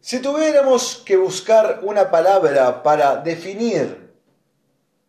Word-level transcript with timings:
Si 0.00 0.20
tuviéramos 0.20 1.02
que 1.04 1.16
buscar 1.16 1.80
una 1.82 2.10
palabra 2.10 2.82
para 2.82 3.16
definir 3.16 4.14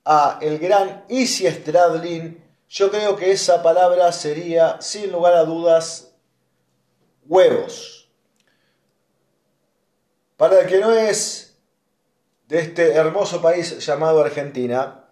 a 0.04 0.40
el 0.42 0.58
gran 0.58 1.06
Easy 1.10 1.50
Stradlin, 1.50 2.44
yo 2.68 2.90
creo 2.90 3.16
que 3.16 3.32
esa 3.32 3.62
palabra 3.62 4.12
sería, 4.12 4.82
sin 4.82 5.12
lugar 5.12 5.34
a 5.34 5.44
dudas, 5.44 6.16
huevos. 7.26 8.10
Para 10.38 10.62
el 10.62 10.68
que 10.68 10.80
no 10.80 10.92
es 10.92 11.58
de 12.48 12.60
este 12.60 12.94
hermoso 12.94 13.42
país 13.42 13.86
llamado 13.86 14.22
Argentina, 14.22 15.12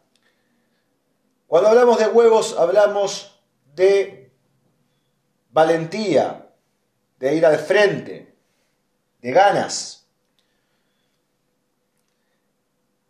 cuando 1.46 1.70
hablamos 1.70 2.00
de 2.00 2.08
huevos 2.08 2.56
hablamos 2.58 3.40
de 3.76 4.32
valentía, 5.52 6.50
de 7.20 7.36
ir 7.36 7.46
al 7.46 7.58
frente, 7.58 8.27
de 9.28 9.34
ganas. 9.34 10.08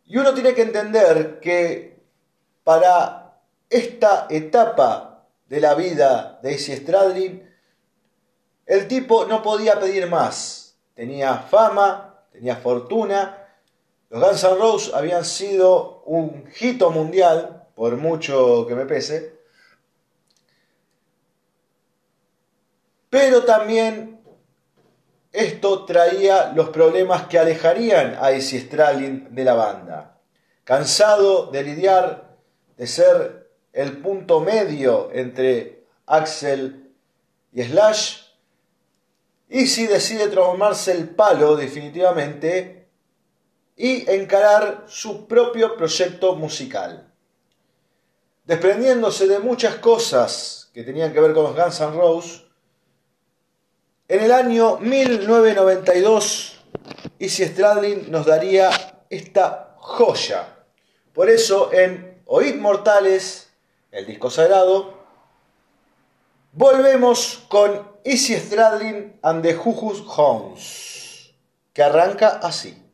Y 0.06 0.18
uno 0.18 0.34
tiene 0.34 0.56
que 0.56 0.64
entender 0.64 1.40
que 1.40 2.00
para 2.64 3.40
esta 3.70 4.26
etapa 4.28 5.28
de 5.48 5.62
la 5.62 5.76
vida 5.76 6.40
de 6.42 6.54
Izzy 6.54 6.76
Stradlin, 6.78 7.48
el 8.66 8.88
tipo 8.88 9.26
no 9.26 9.44
podía 9.44 9.80
pedir 9.80 10.10
más. 10.10 10.80
Tenía 10.96 11.38
fama, 11.38 12.24
tenía 12.32 12.56
fortuna. 12.56 13.46
Los 14.10 14.20
Guns 14.20 14.44
N' 14.44 14.56
Roses 14.56 14.94
habían 14.96 15.24
sido 15.24 16.02
un 16.06 16.50
hito 16.60 16.90
mundial, 16.90 17.68
por 17.76 17.96
mucho 17.98 18.66
que 18.66 18.74
me 18.74 18.88
pese. 18.88 19.38
Pero 23.12 23.44
también 23.44 24.17
esto 25.38 25.86
traía 25.86 26.52
los 26.56 26.70
problemas 26.70 27.28
que 27.28 27.38
alejarían 27.38 28.18
a 28.20 28.32
Izzy 28.32 28.60
Stradlin 28.62 29.28
de 29.36 29.44
la 29.44 29.54
banda. 29.54 30.20
Cansado 30.64 31.48
de 31.52 31.64
lidiar, 31.64 32.38
de 32.76 32.88
ser 32.88 33.50
el 33.72 34.02
punto 34.02 34.40
medio 34.40 35.10
entre 35.14 35.86
Axel 36.08 36.92
y 37.54 37.64
Slash, 37.64 38.22
Izzy 39.50 39.88
decide 39.88 40.28
transformarse 40.28 40.92
el 40.92 41.10
palo 41.10 41.56
definitivamente 41.56 42.88
y 43.76 44.10
encarar 44.10 44.86
su 44.88 45.28
propio 45.28 45.78
proyecto 45.78 46.36
musical. 46.36 47.14
Desprendiéndose 48.44 49.28
de 49.28 49.40
muchas 49.40 49.76
cosas 49.76 50.72
que 50.74 50.84
tenían 50.84 51.14
que 51.14 51.20
ver 51.20 51.34
con 51.34 51.44
los 51.44 51.56
Guns 51.56 51.80
N' 51.80 51.92
Roses, 51.96 52.47
en 54.08 54.22
el 54.22 54.32
año 54.32 54.78
1992, 54.78 56.60
Izzy 57.20 57.46
Stradlin 57.46 58.10
nos 58.10 58.26
daría 58.26 58.70
esta 59.10 59.76
joya. 59.78 60.48
Por 61.14 61.30
eso, 61.30 61.74
en 61.74 62.22
Oíd 62.26 62.56
Mortales, 62.56 63.50
el 63.92 64.06
disco 64.06 64.30
sagrado, 64.30 64.98
volvemos 66.54 67.44
con 67.50 67.86
Izzy 68.06 68.36
Stradlin 68.36 69.20
and 69.22 69.44
the 69.44 69.54
Juhus 69.56 70.02
Hounds, 70.18 71.34
que 71.74 71.84
arranca 71.84 72.40
así. 72.42 72.87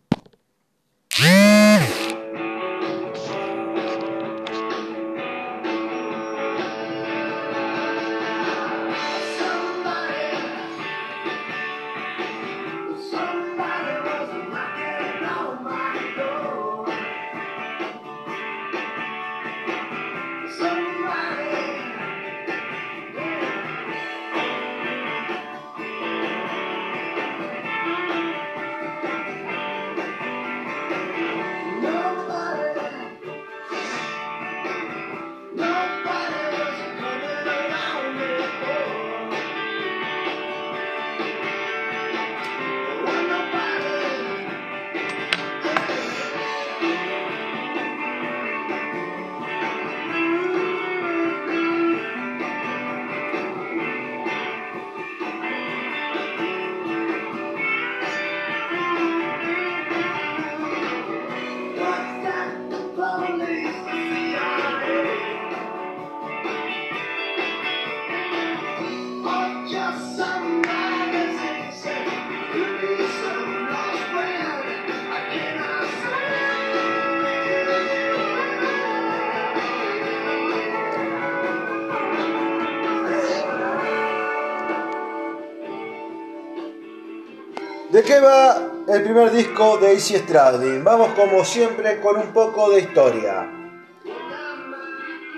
¿De 87.93 88.01
qué 88.01 88.19
va 88.19 88.57
el 88.87 89.03
primer 89.03 89.29
disco 89.29 89.77
de 89.77 89.93
Izzy 89.93 90.17
Stradlin? 90.17 90.83
Vamos 90.83 91.11
como 91.13 91.45
siempre 91.45 92.01
con 92.01 92.17
un 92.17 92.33
poco 92.33 92.71
de 92.71 92.79
historia. 92.79 93.47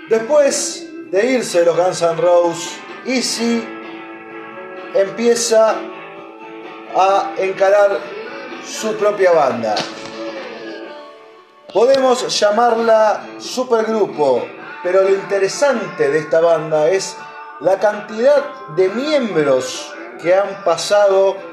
Después 0.08 0.88
de 1.10 1.32
irse 1.32 1.66
los 1.66 1.76
Guns 1.76 2.00
N' 2.00 2.16
Roses, 2.16 2.78
Izzy 3.04 3.62
empieza 4.94 5.74
a 6.96 7.32
encarar 7.36 7.98
su 8.66 8.96
propia 8.96 9.32
banda. 9.32 9.74
Podemos 11.74 12.40
llamarla 12.40 13.22
supergrupo, 13.38 14.48
pero 14.82 15.02
lo 15.02 15.10
interesante 15.10 16.08
de 16.08 16.20
esta 16.20 16.40
banda 16.40 16.88
es 16.88 17.18
la 17.60 17.78
cantidad 17.78 18.42
de 18.76 18.88
miembros 18.88 19.92
que 20.22 20.34
han 20.34 20.64
pasado 20.64 21.45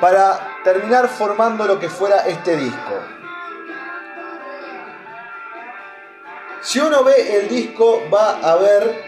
para 0.00 0.58
terminar 0.64 1.08
formando 1.08 1.66
lo 1.66 1.78
que 1.78 1.88
fuera 1.88 2.26
este 2.26 2.56
disco. 2.56 3.00
Si 6.60 6.80
uno 6.80 7.04
ve 7.04 7.38
el 7.38 7.48
disco 7.48 8.02
va 8.12 8.38
a 8.42 8.56
ver 8.56 9.04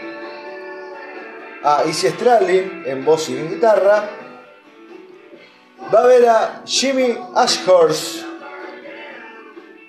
a 1.63 1.83
Izzy 1.85 2.09
Stradlin 2.09 2.83
en 2.85 3.03
voz 3.03 3.29
y 3.29 3.37
en 3.37 3.49
guitarra, 3.49 4.09
va 5.93 5.99
a 5.99 6.07
ver 6.07 6.29
a 6.29 6.61
Jimmy 6.65 7.17
Ashhurst, 7.35 8.25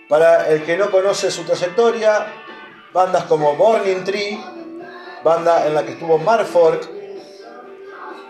para 0.09 0.49
el 0.49 0.65
que 0.65 0.77
no 0.77 0.91
conoce 0.91 1.31
su 1.31 1.45
trayectoria, 1.45 2.27
bandas 2.93 3.25
como 3.25 3.55
Burning 3.55 4.03
Tree, 4.03 4.45
banda 5.23 5.67
en 5.67 5.75
la 5.75 5.85
que 5.85 5.93
estuvo 5.93 6.19
Mark 6.19 6.47
Fork, 6.47 6.89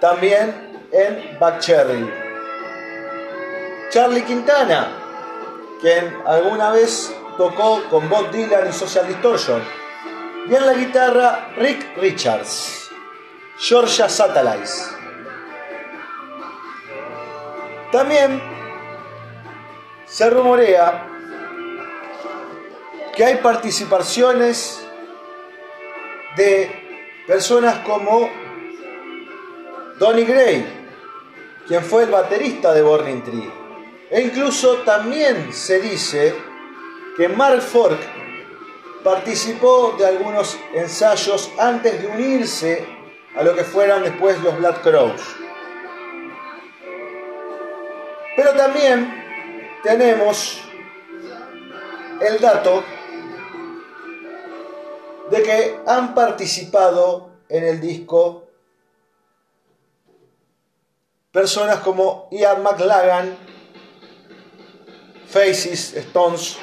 también 0.00 0.88
en 0.92 1.38
Back 1.38 1.60
Cherry. 1.60 2.29
Charlie 3.90 4.22
Quintana, 4.22 4.88
quien 5.80 6.22
alguna 6.24 6.70
vez 6.70 7.12
tocó 7.36 7.82
con 7.90 8.08
Bob 8.08 8.30
Dylan 8.30 8.68
y 8.68 8.72
Social 8.72 9.08
Distortion. 9.08 9.60
Y 10.48 10.54
en 10.54 10.64
la 10.64 10.74
guitarra 10.74 11.50
Rick 11.56 11.96
Richards, 11.96 12.88
Georgia 13.58 14.08
Satellites. 14.08 14.94
También 17.90 18.40
se 20.06 20.30
rumorea 20.30 21.08
que 23.16 23.24
hay 23.24 23.36
participaciones 23.38 24.86
de 26.36 27.24
personas 27.26 27.80
como 27.80 28.30
Donny 29.98 30.24
Gray, 30.24 30.86
quien 31.66 31.82
fue 31.82 32.04
el 32.04 32.10
baterista 32.10 32.72
de 32.72 32.82
Burning 32.82 33.22
Tree. 33.22 33.59
E 34.10 34.20
incluso 34.20 34.78
también 34.78 35.52
se 35.52 35.80
dice 35.80 36.34
que 37.16 37.28
Mark 37.28 37.62
Fork 37.62 37.98
participó 39.04 39.94
de 39.98 40.06
algunos 40.06 40.58
ensayos 40.74 41.50
antes 41.58 42.02
de 42.02 42.08
unirse 42.08 42.86
a 43.36 43.42
lo 43.42 43.54
que 43.54 43.64
fueran 43.64 44.02
después 44.02 44.40
los 44.42 44.56
Black 44.58 44.82
Crows. 44.82 45.22
Pero 48.36 48.52
también 48.54 49.24
tenemos 49.82 50.60
el 52.20 52.38
dato 52.40 52.82
de 55.30 55.42
que 55.42 55.80
han 55.86 56.14
participado 56.14 57.30
en 57.48 57.64
el 57.64 57.80
disco 57.80 58.48
personas 61.30 61.78
como 61.80 62.28
Ian 62.32 62.62
McLagan, 62.62 63.36
Faces, 65.30 65.94
Stones, 65.94 66.58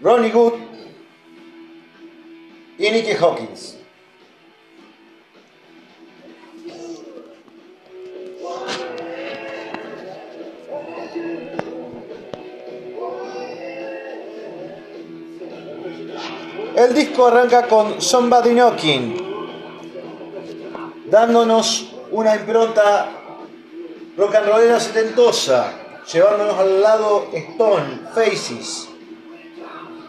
Ronnie 0.00 0.30
Good 0.30 0.52
y 2.78 2.88
Nicky 2.88 3.14
Hawkins. 3.14 3.78
El 16.76 16.94
disco 16.94 17.26
arranca 17.26 17.66
con 17.66 18.00
Somebody 18.00 18.50
Knocking, 18.50 19.16
dándonos 21.06 21.92
una 22.12 22.36
impronta 22.36 23.17
rock 24.18 24.34
and 24.34 24.46
rollera 24.46 24.80
setentosa, 24.80 25.72
llevándonos 26.12 26.58
al 26.58 26.82
lado 26.82 27.28
Stone, 27.32 28.00
Faces, 28.12 28.88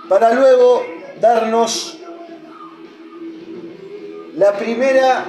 para 0.10 0.34
luego 0.34 0.84
darnos 1.22 2.00
la 4.36 4.58
primera 4.58 5.26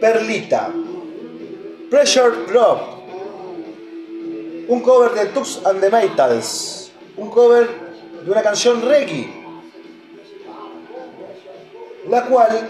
perlita, 0.00 0.68
Pressure 1.88 2.46
Drop, 2.48 2.80
un 4.68 4.80
cover 4.80 5.12
de 5.12 5.26
Tux 5.26 5.64
and 5.64 5.80
the 5.80 5.88
Metals, 5.88 6.90
un 7.16 7.30
cover 7.30 7.68
de 8.24 8.30
una 8.32 8.42
canción 8.42 8.82
reggae. 8.82 9.32
La 12.08 12.24
cual 12.24 12.68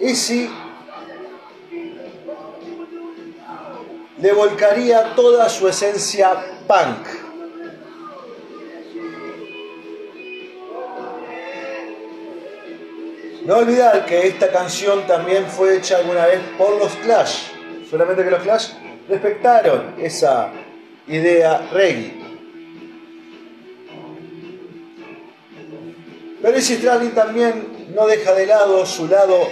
Easy 0.00 0.50
le 4.22 4.32
volcaría 4.32 5.16
toda 5.16 5.48
su 5.48 5.66
esencia 5.66 6.30
punk. 6.68 7.08
No 13.44 13.56
olvidar 13.56 14.06
que 14.06 14.28
esta 14.28 14.52
canción 14.52 15.08
también 15.08 15.46
fue 15.46 15.76
hecha 15.76 15.96
alguna 15.96 16.26
vez 16.26 16.40
por 16.56 16.78
los 16.78 16.92
Clash, 17.04 17.48
solamente 17.90 18.22
que 18.22 18.30
los 18.30 18.42
Clash 18.42 18.68
respetaron 19.08 19.96
esa 19.98 20.52
idea 21.08 21.68
reggae. 21.72 22.22
Pero 26.40 26.60
Stradlin 26.60 27.10
también 27.10 27.88
no 27.92 28.06
deja 28.06 28.34
de 28.34 28.46
lado 28.46 28.86
su 28.86 29.08
lado 29.08 29.48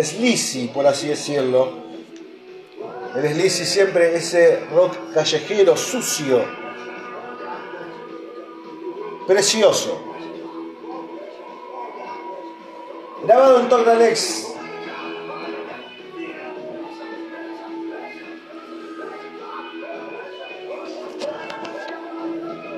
sleazy, 0.00 0.66
por 0.74 0.84
así 0.84 1.06
decirlo. 1.06 1.83
El 3.14 3.32
sleazy 3.32 3.64
siempre 3.64 4.16
ese 4.16 4.66
rock 4.72 5.12
callejero, 5.12 5.76
sucio, 5.76 6.44
precioso. 9.26 10.00
Grabado 13.24 13.60
en 13.60 13.68
Torre 13.68 13.92
Alex. 13.92 14.54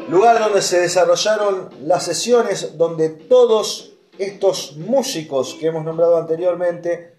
lugar 0.09 0.38
donde 0.38 0.62
se 0.62 0.81
desarrollaron 0.81 1.69
las 1.83 2.05
sesiones 2.05 2.79
donde 2.79 3.09
todos 3.09 3.94
estos 4.19 4.77
músicos 4.77 5.56
que 5.59 5.67
hemos 5.67 5.85
nombrado 5.85 6.17
anteriormente 6.17 7.15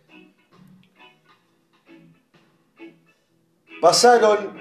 pasaron, 3.82 4.58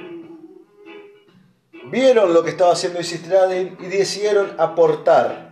vieron 1.91 2.33
lo 2.35 2.43
que 2.43 2.51
estaba 2.51 2.73
haciendo 2.73 3.03
Stradlin 3.03 3.77
y 3.81 3.87
decidieron 3.87 4.55
aportar. 4.59 5.47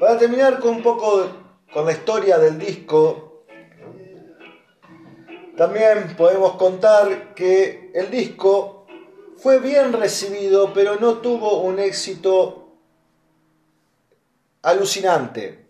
Para 0.00 0.18
terminar 0.18 0.60
con 0.60 0.76
un 0.76 0.82
poco 0.82 1.26
con 1.72 1.86
la 1.86 1.92
historia 1.92 2.38
del 2.38 2.58
disco, 2.58 3.44
también 5.56 6.14
podemos 6.16 6.52
contar 6.56 7.34
que 7.34 7.90
el 7.94 8.10
disco 8.10 8.86
fue 9.36 9.58
bien 9.58 9.94
recibido, 9.94 10.72
pero 10.74 10.96
no 10.96 11.18
tuvo 11.18 11.62
un 11.62 11.78
éxito 11.78 12.65
alucinante. 14.66 15.64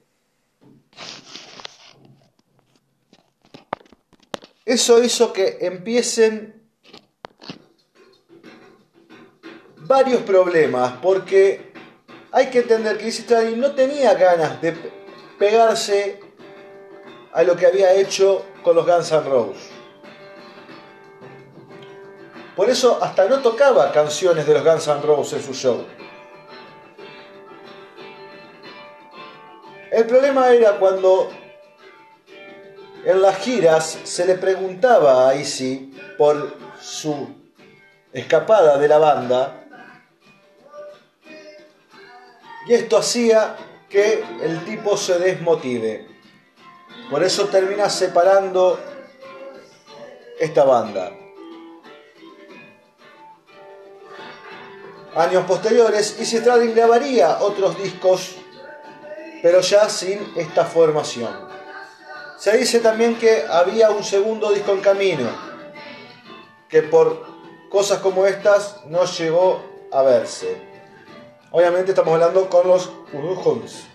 Eso 4.65 5.03
hizo 5.03 5.35
que 5.35 5.59
empiecen 5.61 6.67
varios 9.77 10.23
problemas, 10.23 10.95
porque 11.03 11.73
hay 12.33 12.47
que 12.47 12.61
entender 12.61 12.97
que 12.97 13.05
Easy 13.05 13.55
no 13.57 13.73
tenía 13.73 14.15
ganas 14.15 14.63
de 14.63 14.75
pegarse 15.39 16.19
a 17.35 17.43
lo 17.43 17.55
que 17.55 17.67
había 17.67 17.93
hecho 17.93 18.47
con 18.63 18.77
los 18.77 18.87
Guns 18.87 19.13
N' 19.13 19.29
Roses. 19.29 19.69
Por 22.57 22.71
eso 22.71 22.99
hasta 23.05 23.29
no 23.29 23.41
tocaba 23.41 23.93
canciones 23.93 24.47
de 24.47 24.55
los 24.55 24.65
Guns 24.65 24.89
N' 24.89 25.03
Roses 25.03 25.41
en 25.41 25.47
su 25.47 25.53
show. 25.53 25.85
El 29.97 30.05
problema 30.05 30.51
era 30.51 30.79
cuando 30.79 31.33
en 33.03 33.23
las 33.23 33.39
giras 33.39 33.99
se 34.05 34.27
le 34.27 34.35
preguntaba 34.35 35.27
a 35.27 35.35
Izzy 35.35 35.99
por 36.19 36.55
su 36.79 37.35
escapada 38.13 38.77
de 38.77 38.89
la 38.89 38.99
banda 38.99 39.65
y 42.67 42.75
esto 42.75 42.99
hacía 42.99 43.57
que 43.89 44.23
el 44.43 44.67
tipo 44.67 44.99
se 44.99 45.19
desmotive. 45.19 46.07
Por 47.11 47.25
eso 47.25 47.47
termina 47.47 47.89
separando 47.89 48.79
esta 50.39 50.65
banda. 50.65 51.11
Años 55.15 55.47
posteriores, 55.47 56.19
Easy 56.19 56.37
Stradlin 56.37 56.75
grabaría 56.75 57.39
otros 57.41 57.83
discos, 57.83 58.37
pero 59.47 59.61
ya 59.61 59.89
sin 59.89 60.33
esta 60.35 60.65
formación. 60.65 61.33
Se 62.37 62.57
dice 62.57 62.81
también 62.81 63.15
que 63.15 63.45
había 63.49 63.91
un 63.91 64.03
segundo 64.03 64.51
disco 64.51 64.73
en 64.73 64.81
camino, 64.81 65.29
que 66.69 66.83
por 66.83 67.25
cosas 67.71 68.01
como 68.01 68.27
estas 68.27 68.85
no 68.87 69.05
llegó 69.05 69.63
a 69.93 70.03
verse. 70.03 70.61
Obviamente 71.53 71.93
estamos 71.93 72.15
hablando 72.15 72.51
con 72.51 72.67
los 72.67 72.91
Urujuns. 73.13 73.87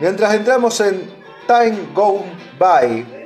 Mientras 0.00 0.32
entramos 0.32 0.80
en 0.80 1.10
Time 1.46 1.90
Go 1.92 2.24
By, 2.58 3.17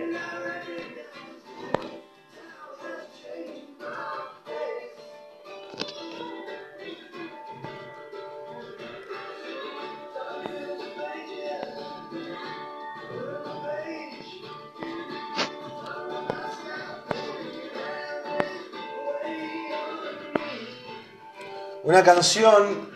una 21.83 22.03
canción 22.03 22.91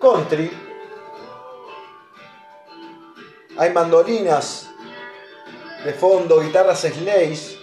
country. 0.00 0.50
Hay 3.56 3.72
mandolinas 3.72 4.70
de 5.84 5.92
fondo, 5.92 6.40
guitarras 6.40 6.80
Slays. 6.80 7.56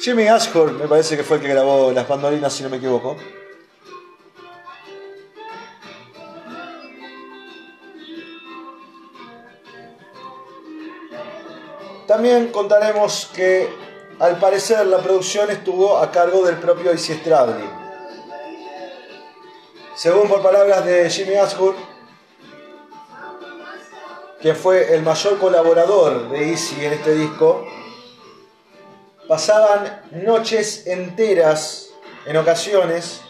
Jimmy 0.00 0.26
Ashford 0.26 0.72
me 0.72 0.86
parece 0.86 1.16
que 1.16 1.22
fue 1.22 1.36
el 1.36 1.42
que 1.42 1.48
grabó 1.48 1.92
las 1.92 2.08
mandolinas, 2.08 2.52
si 2.52 2.62
no 2.62 2.68
me 2.68 2.76
equivoco. 2.76 3.16
También 12.06 12.52
contaremos 12.52 13.30
que 13.34 13.83
al 14.24 14.38
parecer 14.38 14.86
la 14.86 15.00
producción 15.00 15.50
estuvo 15.50 15.98
a 15.98 16.10
cargo 16.10 16.46
del 16.46 16.56
propio 16.56 16.94
Izzy 16.94 17.12
Stradlin. 17.12 17.68
Según 19.94 20.28
por 20.28 20.42
palabras 20.42 20.82
de 20.86 21.10
Jimmy 21.10 21.34
Ashwood, 21.34 21.74
que 24.40 24.54
fue 24.54 24.94
el 24.94 25.02
mayor 25.02 25.38
colaborador 25.38 26.30
de 26.30 26.48
Izzy 26.52 26.86
en 26.86 26.94
este 26.94 27.14
disco, 27.14 27.66
pasaban 29.28 30.04
noches 30.12 30.86
enteras 30.86 31.90
en 32.24 32.38
ocasiones 32.38 33.20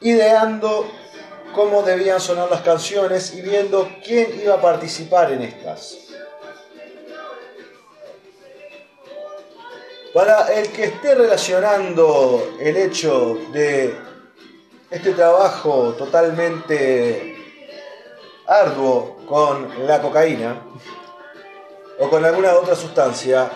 ideando 0.00 0.90
cómo 1.54 1.82
debían 1.82 2.18
sonar 2.18 2.50
las 2.50 2.62
canciones 2.62 3.34
y 3.34 3.42
viendo 3.42 3.90
quién 4.02 4.40
iba 4.40 4.54
a 4.54 4.62
participar 4.62 5.32
en 5.32 5.42
estas. 5.42 6.07
Para 10.18 10.52
el 10.52 10.72
que 10.72 10.82
esté 10.82 11.14
relacionando 11.14 12.56
el 12.58 12.76
hecho 12.76 13.38
de 13.52 13.96
este 14.90 15.12
trabajo 15.12 15.94
totalmente 15.96 17.36
arduo 18.44 19.18
con 19.28 19.86
la 19.86 20.02
cocaína 20.02 20.60
o 22.00 22.10
con 22.10 22.24
alguna 22.24 22.52
otra 22.54 22.74
sustancia, 22.74 23.48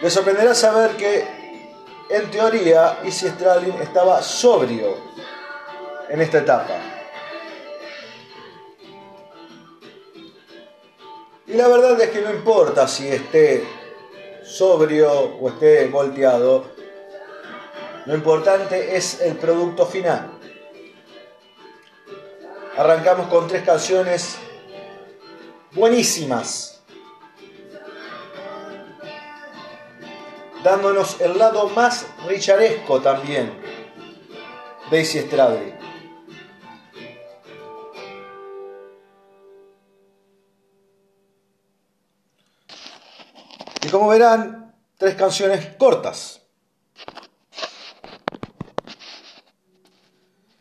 le 0.00 0.08
sorprenderá 0.08 0.54
saber 0.54 0.92
que 0.92 1.22
en 2.08 2.30
teoría 2.30 3.00
Izzy 3.04 3.28
Stradlin 3.28 3.74
estaba 3.82 4.22
sobrio 4.22 4.96
en 6.08 6.18
esta 6.18 6.38
etapa. 6.38 6.78
Y 11.46 11.52
la 11.52 11.68
verdad 11.68 12.00
es 12.00 12.08
que 12.08 12.22
no 12.22 12.30
importa 12.30 12.88
si 12.88 13.06
esté 13.06 13.79
sobrio 14.50 15.12
o 15.40 15.48
esté 15.48 15.86
volteado, 15.86 16.64
lo 18.06 18.14
importante 18.14 18.96
es 18.96 19.20
el 19.20 19.36
producto 19.36 19.86
final. 19.86 20.32
Arrancamos 22.76 23.28
con 23.28 23.46
tres 23.46 23.62
canciones 23.62 24.36
buenísimas, 25.72 26.82
dándonos 30.64 31.20
el 31.20 31.38
lado 31.38 31.68
más 31.68 32.06
richaresco 32.26 33.00
también 33.00 33.52
de 34.90 35.00
Izzy 35.00 35.28
Como 43.90 44.08
verán, 44.08 44.74
tres 44.96 45.16
canciones 45.16 45.74
cortas. 45.76 46.42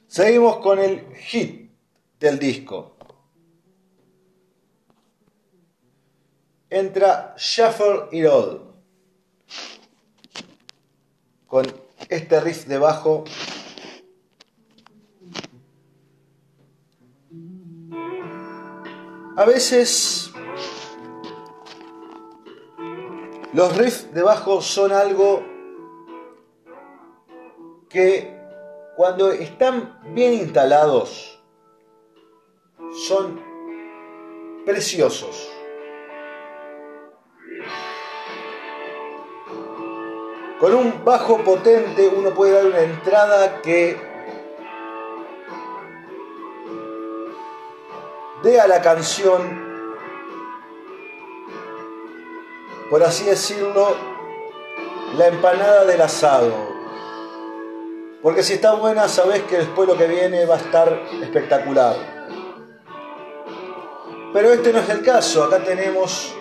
Seguimos 0.08 0.58
con 0.58 0.80
el 0.80 1.16
hit 1.16 1.72
del 2.20 2.40
disco. 2.40 2.96
Entra 6.70 7.36
Shuffle 7.38 8.10
It 8.12 8.26
All 8.28 8.70
con 11.48 11.66
este 12.10 12.40
riff 12.40 12.66
de 12.68 12.78
bajo 12.78 13.24
a 19.36 19.46
veces 19.46 20.19
los 23.54 23.76
riffs 23.78 24.14
de 24.14 24.22
bajo 24.22 24.62
son 24.62 24.92
algo 24.92 25.44
que 27.90 28.38
cuando 28.96 29.32
están 29.32 30.00
bien 30.14 30.34
instalados 30.34 31.42
son 33.08 33.42
preciosos. 34.66 35.50
Con 40.60 40.76
un 40.76 41.06
bajo 41.06 41.38
potente 41.38 42.10
uno 42.10 42.32
puede 42.32 42.52
dar 42.52 42.66
una 42.66 42.82
entrada 42.82 43.62
que 43.62 43.98
dé 48.44 48.60
a 48.60 48.68
la 48.68 48.82
canción 48.82 49.69
por 52.90 53.04
así 53.04 53.26
decirlo, 53.26 53.96
la 55.18 55.28
empanada 55.28 55.86
del 55.86 56.02
asado. 56.02 56.52
Porque 58.22 58.44
si 58.44 58.54
está 58.54 58.74
buena, 58.74 59.08
sabes 59.08 59.44
que 59.44 59.58
después 59.58 59.88
lo 59.88 59.96
que 59.96 60.08
viene 60.08 60.46
va 60.46 60.56
a 60.56 60.58
estar 60.58 61.02
espectacular. 61.22 61.96
Pero 64.34 64.52
este 64.52 64.74
no 64.74 64.80
es 64.80 64.90
el 64.90 65.04
caso. 65.04 65.44
Acá 65.44 65.64
tenemos 65.64 66.36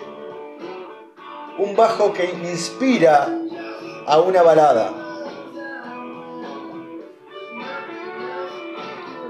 un 1.57 1.75
bajo 1.75 2.13
que 2.13 2.25
inspira 2.25 3.29
a 4.05 4.19
una 4.19 4.41
balada. 4.41 4.91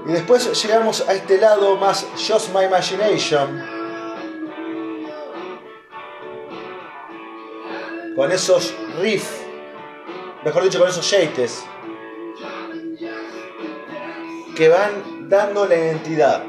Y 0.06 0.12
después 0.12 0.62
llegamos 0.62 1.06
a 1.06 1.12
este 1.12 1.38
lado 1.38 1.76
más 1.76 2.06
Just 2.16 2.52
My 2.54 2.64
Imagination 2.64 3.79
con 8.16 8.32
esos 8.32 8.74
riffs, 9.00 9.42
mejor 10.44 10.64
dicho, 10.64 10.78
con 10.78 10.88
esos 10.88 11.04
shakes 11.04 11.64
que 14.56 14.68
van 14.68 15.28
dando 15.28 15.66
la 15.66 15.76
identidad. 15.76 16.42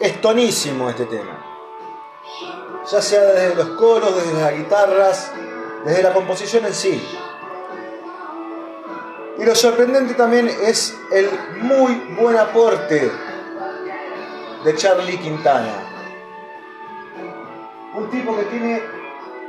Es 0.00 0.20
tonísimo 0.20 0.90
este 0.90 1.06
tema. 1.06 1.44
Ya 2.90 3.02
sea 3.02 3.22
desde 3.22 3.54
los 3.54 3.68
coros, 3.70 4.14
desde 4.16 4.40
las 4.40 4.56
guitarras, 4.56 5.32
desde 5.84 6.02
la 6.02 6.12
composición 6.12 6.66
en 6.66 6.74
sí. 6.74 7.02
Y 9.38 9.44
lo 9.44 9.54
sorprendente 9.54 10.14
también 10.14 10.48
es 10.48 10.96
el 11.12 11.30
muy 11.62 11.94
buen 12.18 12.36
aporte 12.36 13.10
de 14.64 14.74
Charlie 14.74 15.18
Quintana. 15.18 15.72
Un 17.94 18.10
tipo 18.10 18.36
que 18.36 18.44
tiene 18.44 18.82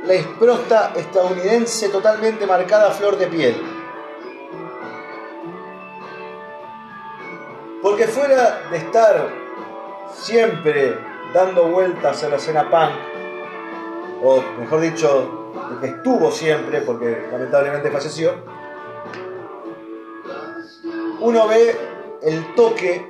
la 0.04 0.14
esprosta 0.14 0.92
estadounidense 0.96 1.88
totalmente 1.88 2.46
marcada 2.46 2.88
a 2.88 2.90
flor 2.90 3.16
de 3.18 3.26
piel. 3.26 3.56
Porque 7.82 8.06
fuera 8.06 8.62
de 8.70 8.76
estar 8.76 9.28
siempre 10.14 10.98
dando 11.32 11.64
vueltas 11.68 12.22
a 12.24 12.28
la 12.28 12.36
escena 12.36 12.68
punk, 12.68 12.90
o 14.22 14.42
mejor 14.58 14.80
dicho, 14.80 15.52
de 15.70 15.80
que 15.80 15.96
estuvo 15.96 16.30
siempre, 16.30 16.82
porque 16.82 17.28
lamentablemente 17.30 17.90
falleció, 17.90 18.34
uno 21.20 21.48
ve 21.48 21.76
el 22.22 22.54
toque 22.54 23.09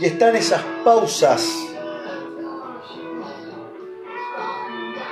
y 0.00 0.06
están 0.06 0.36
esas 0.36 0.62
pausas. 0.84 1.44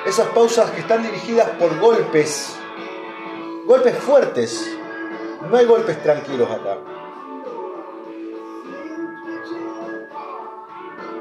Esas 0.07 0.29
pausas 0.29 0.71
que 0.71 0.81
están 0.81 1.03
dirigidas 1.03 1.51
por 1.51 1.79
golpes. 1.81 2.57
Golpes 3.67 3.99
fuertes. 3.99 4.79
No 5.51 5.57
hay 5.57 5.67
golpes 5.67 6.01
tranquilos 6.03 6.49
acá. 6.51 6.79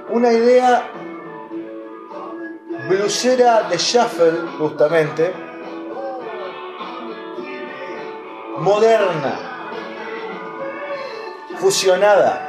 Una 0.09 0.31
idea 0.31 0.91
blusera 2.87 3.63
de 3.63 3.77
shuffle, 3.77 4.47
justamente. 4.59 5.33
Moderna. 8.59 9.39
Fusionada 11.57 12.44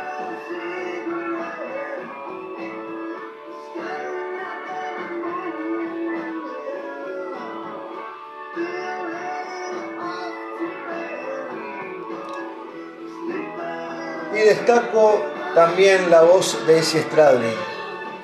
destaco 14.46 15.22
también 15.54 16.10
la 16.10 16.22
voz 16.22 16.66
de 16.66 16.78
ese 16.78 17.02
Stradlin. 17.02 17.54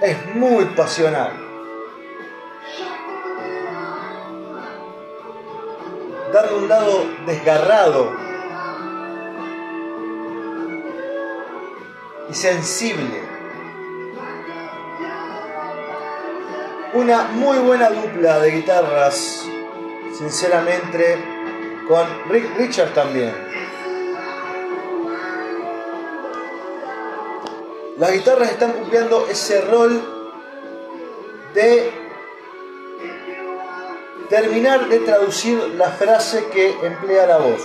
Es 0.00 0.35
muy 0.35 0.64
pasional. 0.67 1.43
dando 6.33 6.57
un 6.57 6.69
lado 6.69 7.05
desgarrado 7.26 8.12
y 12.31 12.35
sensible. 12.35 13.23
Una 16.95 17.25
muy 17.25 17.59
buena 17.59 17.91
dupla 17.91 18.38
de 18.38 18.50
guitarras, 18.50 19.45
sinceramente, 20.17 21.19
con 21.88 22.07
Rick 22.31 22.57
Richard 22.57 22.93
también. 22.95 23.51
Las 28.02 28.11
guitarras 28.11 28.50
están 28.50 28.73
cumpliendo 28.73 29.28
ese 29.30 29.61
rol 29.61 30.02
de 31.54 31.92
terminar 34.28 34.88
de 34.88 34.99
traducir 34.99 35.56
la 35.76 35.88
frase 35.88 36.49
que 36.49 36.71
emplea 36.85 37.28
la 37.28 37.38
voz. 37.38 37.62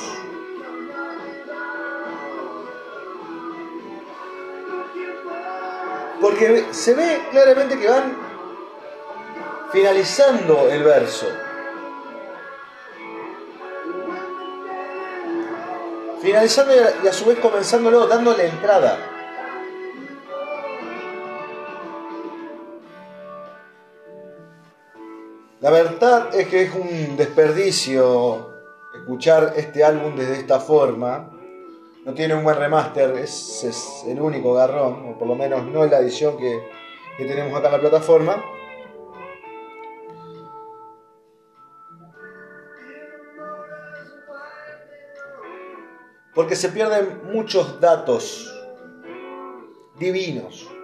Porque 6.22 6.68
se 6.70 6.94
ve 6.94 7.20
claramente 7.32 7.80
que 7.80 7.90
van 7.90 8.16
finalizando 9.72 10.70
el 10.70 10.84
verso. 10.84 11.26
Finalizando 16.22 16.74
y 17.04 17.08
a 17.08 17.12
su 17.12 17.26
vez 17.26 17.40
comenzándolo, 17.40 18.06
dándole 18.06 18.46
entrada. 18.46 19.17
La 25.60 25.72
verdad 25.72 26.36
es 26.36 26.48
que 26.50 26.64
es 26.64 26.76
un 26.76 27.18
desperdicio 27.18 28.54
escuchar 28.94 29.54
este 29.56 29.84
álbum 29.84 30.16
desde 30.16 30.34
esta 30.34 30.60
forma. 30.60 31.32
No 32.06 32.14
tiene 32.14 32.36
un 32.36 32.44
buen 32.44 32.58
remaster, 32.58 33.18
es, 33.18 34.06
el 34.08 34.22
único 34.22 34.54
garrón, 34.54 35.10
o 35.10 35.18
por 35.18 35.28
lo 35.28 35.34
menos 35.34 35.66
no 35.66 35.84
es 35.84 35.90
la 35.90 35.98
edición 35.98 36.38
que, 36.38 36.62
que 37.18 37.26
tenemos 37.26 37.58
acá 37.58 37.70
en 37.70 37.74
la 37.74 37.80
plataforma. 37.80 38.44
Porque 46.36 46.56
se 46.56 46.70
pierden 46.70 47.34
muchos 47.34 47.82
datos 47.82 48.54
divinos. 49.98 50.77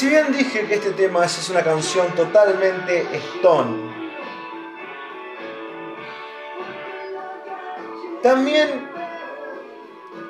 Si 0.00 0.08
bien 0.08 0.32
dije 0.32 0.66
que 0.66 0.76
este 0.76 0.92
tema 0.92 1.26
es 1.26 1.50
una 1.50 1.62
canción 1.62 2.14
totalmente 2.14 3.06
stone, 3.34 3.92
también 8.22 8.90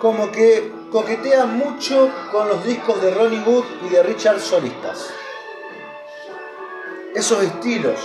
como 0.01 0.33
que 0.33 0.73
coquetea 0.91 1.47
mucho 1.47 2.11
con 2.33 2.49
los 2.49 2.65
discos 2.65 3.01
de 3.01 3.15
Ronnie 3.15 3.45
Wood 3.47 3.65
y 3.87 3.91
de 3.91 4.03
Richard 4.03 4.41
solistas. 4.41 5.09
Esos 7.15 7.41
estilos. 7.41 8.01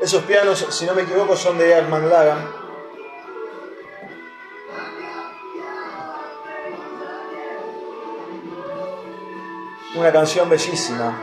Esos 0.00 0.22
pianos, 0.22 0.66
si 0.70 0.86
no 0.86 0.94
me 0.94 1.02
equivoco, 1.02 1.36
son 1.36 1.58
de 1.58 1.74
Armand 1.74 2.08
Lagan. 2.08 2.65
Una 9.96 10.12
canción 10.12 10.48
bellísima. 10.48 11.16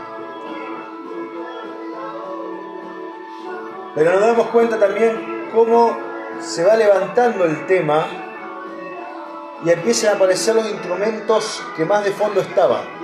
Pero 3.94 4.12
nos 4.14 4.22
damos 4.22 4.48
cuenta 4.48 4.80
también 4.80 5.50
cómo 5.54 5.96
se 6.42 6.64
va 6.66 6.76
levantando 6.76 7.46
el 7.46 7.68
tema 7.68 8.08
y 9.64 9.70
empiezan 9.70 10.14
a 10.14 10.16
aparecer 10.16 10.56
los 10.56 10.68
instrumentos 10.68 11.64
que 11.78 11.86
más 11.86 12.04
de 12.04 12.12
fondo 12.12 12.42
estaban. 12.42 13.03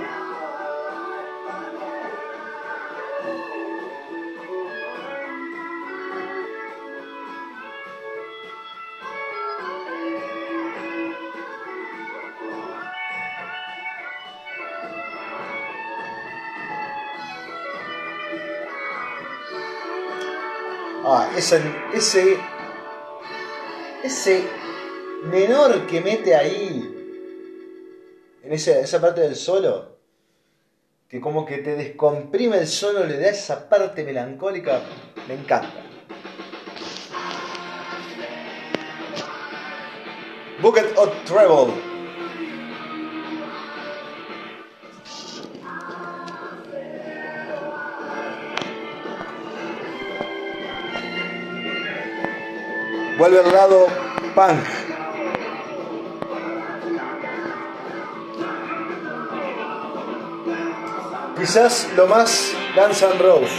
Ah, 21.12 21.28
ese, 21.36 21.60
ese, 24.04 24.44
menor 25.24 25.84
que 25.88 26.00
mete 26.00 26.36
ahí, 26.36 26.88
en 28.44 28.52
esa, 28.52 28.78
esa 28.78 29.00
parte 29.00 29.22
del 29.22 29.34
solo, 29.34 29.98
que 31.08 31.20
como 31.20 31.44
que 31.44 31.58
te 31.58 31.74
descomprime 31.74 32.58
el 32.58 32.68
solo, 32.68 33.04
le 33.04 33.18
da 33.18 33.28
esa 33.28 33.68
parte 33.68 34.04
melancólica, 34.04 34.82
me 35.26 35.34
encanta. 35.34 35.82
Bucket 40.62 40.96
of 40.96 41.12
Treble. 41.24 41.89
Vuelve 53.20 53.38
al 53.40 53.52
lado 53.52 53.86
punk. 54.34 54.64
Quizás 61.36 61.90
lo 61.96 62.06
más 62.06 62.54
Guns 62.74 63.02
N' 63.02 63.18
Roses. 63.18 63.52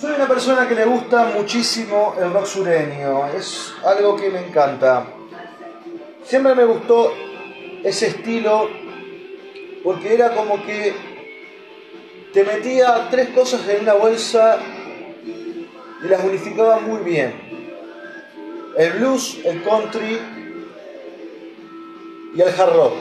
Soy 0.00 0.14
una 0.16 0.26
persona 0.26 0.66
que 0.66 0.74
le 0.74 0.84
gusta 0.84 1.26
muchísimo 1.26 2.16
el 2.20 2.32
rock 2.32 2.46
sureño, 2.46 3.28
es 3.36 3.72
algo 3.86 4.16
que 4.16 4.30
me 4.30 4.40
encanta. 4.48 5.06
Siempre 6.24 6.56
me 6.56 6.64
gustó 6.64 7.12
ese 7.84 8.08
estilo 8.08 8.68
porque 9.84 10.14
era 10.14 10.34
como 10.34 10.60
que 10.64 11.11
te 12.32 12.44
metía 12.44 13.08
tres 13.10 13.28
cosas 13.30 13.68
en 13.68 13.82
una 13.82 13.94
bolsa 13.94 14.58
y 15.24 16.08
las 16.08 16.24
unificaba 16.24 16.80
muy 16.80 17.02
bien. 17.02 17.34
El 18.76 18.92
blues, 18.94 19.38
el 19.44 19.62
country 19.62 20.18
y 22.34 22.40
el 22.40 22.48
hard 22.48 22.74
rock. 22.74 22.94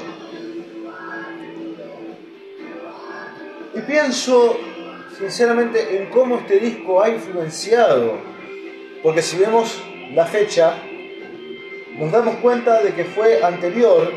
Y 3.74 3.82
pienso 3.82 4.58
sinceramente 5.18 5.98
en 5.98 6.10
cómo 6.10 6.40
este 6.40 6.60
disco 6.60 7.02
ha 7.02 7.10
influenciado, 7.10 8.18
porque 9.02 9.22
si 9.22 9.38
vemos 9.38 9.82
la 10.14 10.26
fecha, 10.26 10.76
nos 11.98 12.12
damos 12.12 12.36
cuenta 12.38 12.82
de 12.84 12.94
que 12.94 13.06
fue 13.06 13.42
anterior 13.42 14.12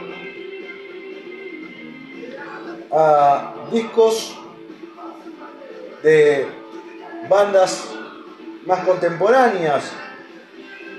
a 2.90 3.54
discos 3.72 4.36
de 6.04 6.46
bandas 7.30 7.88
más 8.66 8.84
contemporáneas 8.84 9.90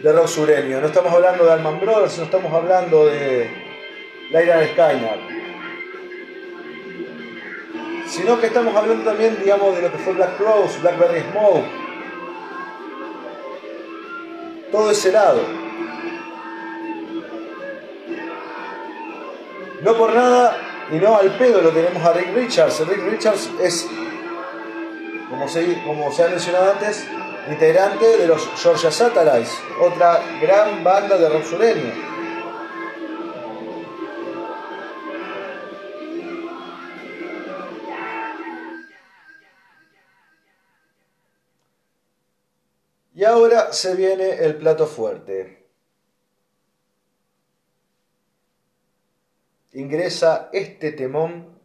de 0.01 0.11
rock 0.11 0.27
sureño. 0.27 0.81
No 0.81 0.87
estamos 0.87 1.13
hablando 1.13 1.45
de 1.45 1.53
Alman 1.53 1.79
Brothers, 1.79 2.17
no 2.17 2.23
estamos 2.25 2.51
hablando 2.51 3.05
de 3.05 3.49
Lyra 4.31 4.67
Skyner. 4.67 5.19
Sino 8.07 8.39
que 8.39 8.47
estamos 8.47 8.75
hablando 8.75 9.03
también, 9.03 9.37
digamos, 9.39 9.75
de 9.75 9.83
lo 9.83 9.91
que 9.91 9.97
fue 9.99 10.13
Black 10.13 10.37
Crowes, 10.37 10.81
Blackberry 10.81 11.23
Smoke. 11.31 11.65
Todo 14.71 14.91
ese 14.91 15.11
lado. 15.11 15.41
No 19.81 19.93
por 19.95 20.13
nada 20.13 20.57
y 20.91 20.95
no 20.95 21.15
al 21.15 21.37
pedo 21.37 21.61
lo 21.61 21.69
tenemos 21.69 22.03
a 22.03 22.13
Rick 22.13 22.33
Richards. 22.33 22.87
Rick 22.87 23.03
Richards 23.07 23.51
es 23.61 23.87
como 25.29 25.47
se, 25.47 25.83
como 25.83 26.11
se 26.11 26.23
ha 26.23 26.27
mencionado 26.27 26.71
antes, 26.71 27.07
integrante 27.49 28.17
de 28.17 28.27
los 28.27 28.47
Georgia 28.61 28.91
Satellites, 28.91 29.51
otra 29.79 30.21
gran 30.41 30.83
banda 30.83 31.17
de 31.17 31.29
rock 31.29 31.43
sureño. 31.43 32.15
Y 43.13 43.23
ahora 43.23 43.71
se 43.71 43.95
viene 43.95 44.43
el 44.43 44.57
plato 44.57 44.85
fuerte. 44.85 45.65
Ingresa 49.71 50.49
este 50.51 50.91
temón, 50.91 51.57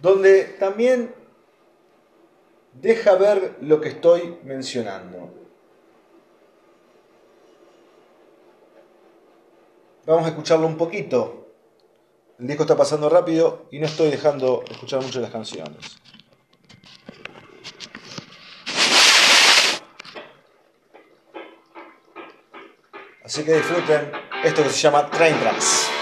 donde 0.00 0.44
también 0.58 1.21
deja 2.82 3.14
ver 3.14 3.56
lo 3.60 3.80
que 3.80 3.88
estoy 3.88 4.38
mencionando. 4.42 5.30
Vamos 10.04 10.24
a 10.24 10.28
escucharlo 10.30 10.66
un 10.66 10.76
poquito. 10.76 11.46
El 12.40 12.48
disco 12.48 12.64
está 12.64 12.76
pasando 12.76 13.08
rápido 13.08 13.66
y 13.70 13.78
no 13.78 13.86
estoy 13.86 14.10
dejando 14.10 14.64
escuchar 14.68 15.00
mucho 15.00 15.20
las 15.20 15.30
canciones. 15.30 15.96
Así 23.24 23.44
que 23.44 23.54
disfruten 23.54 24.10
esto 24.44 24.64
que 24.64 24.70
se 24.70 24.78
llama 24.78 25.08
Train 25.08 25.38
Tracks. 25.38 26.01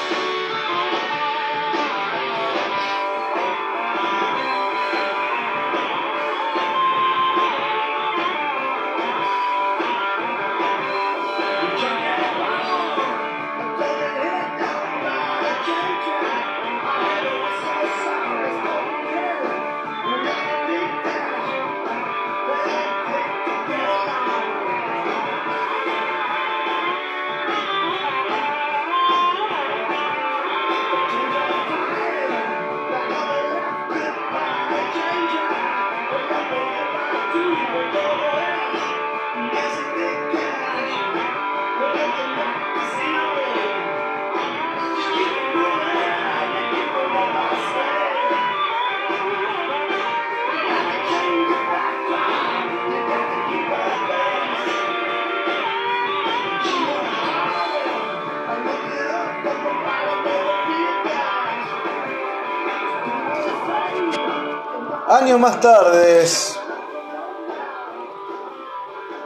Años 65.31 65.43
más 65.43 65.61
tarde, 65.61 66.27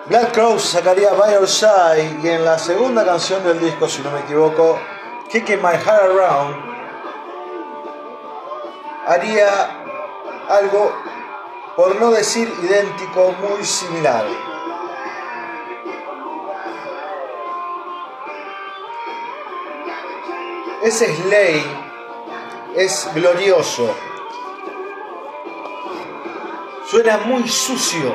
Black 0.05 0.35
Crowes 0.35 0.63
sacaría 0.63 1.15
By 1.15 1.33
Your 1.33 1.49
Side 1.49 2.21
y 2.23 2.29
en 2.29 2.45
la 2.45 2.59
segunda 2.59 3.07
canción 3.07 3.43
del 3.43 3.59
disco, 3.59 3.89
si 3.89 4.03
no 4.03 4.11
me 4.11 4.21
equivoco, 4.21 4.79
Kicking 5.31 5.63
My 5.63 5.79
Heart 5.79 6.03
Around, 6.03 6.57
haría 9.07 9.83
algo, 10.51 10.93
por 11.75 11.99
no 11.99 12.11
decir 12.11 12.53
idéntico, 12.63 13.33
muy 13.41 13.65
similar. 13.65 14.27
Ese 20.83 21.17
Slay 21.17 21.65
es 22.77 23.09
glorioso. 23.15 24.14
Suena 26.87 27.17
muy 27.17 27.49
sucio. 27.49 28.15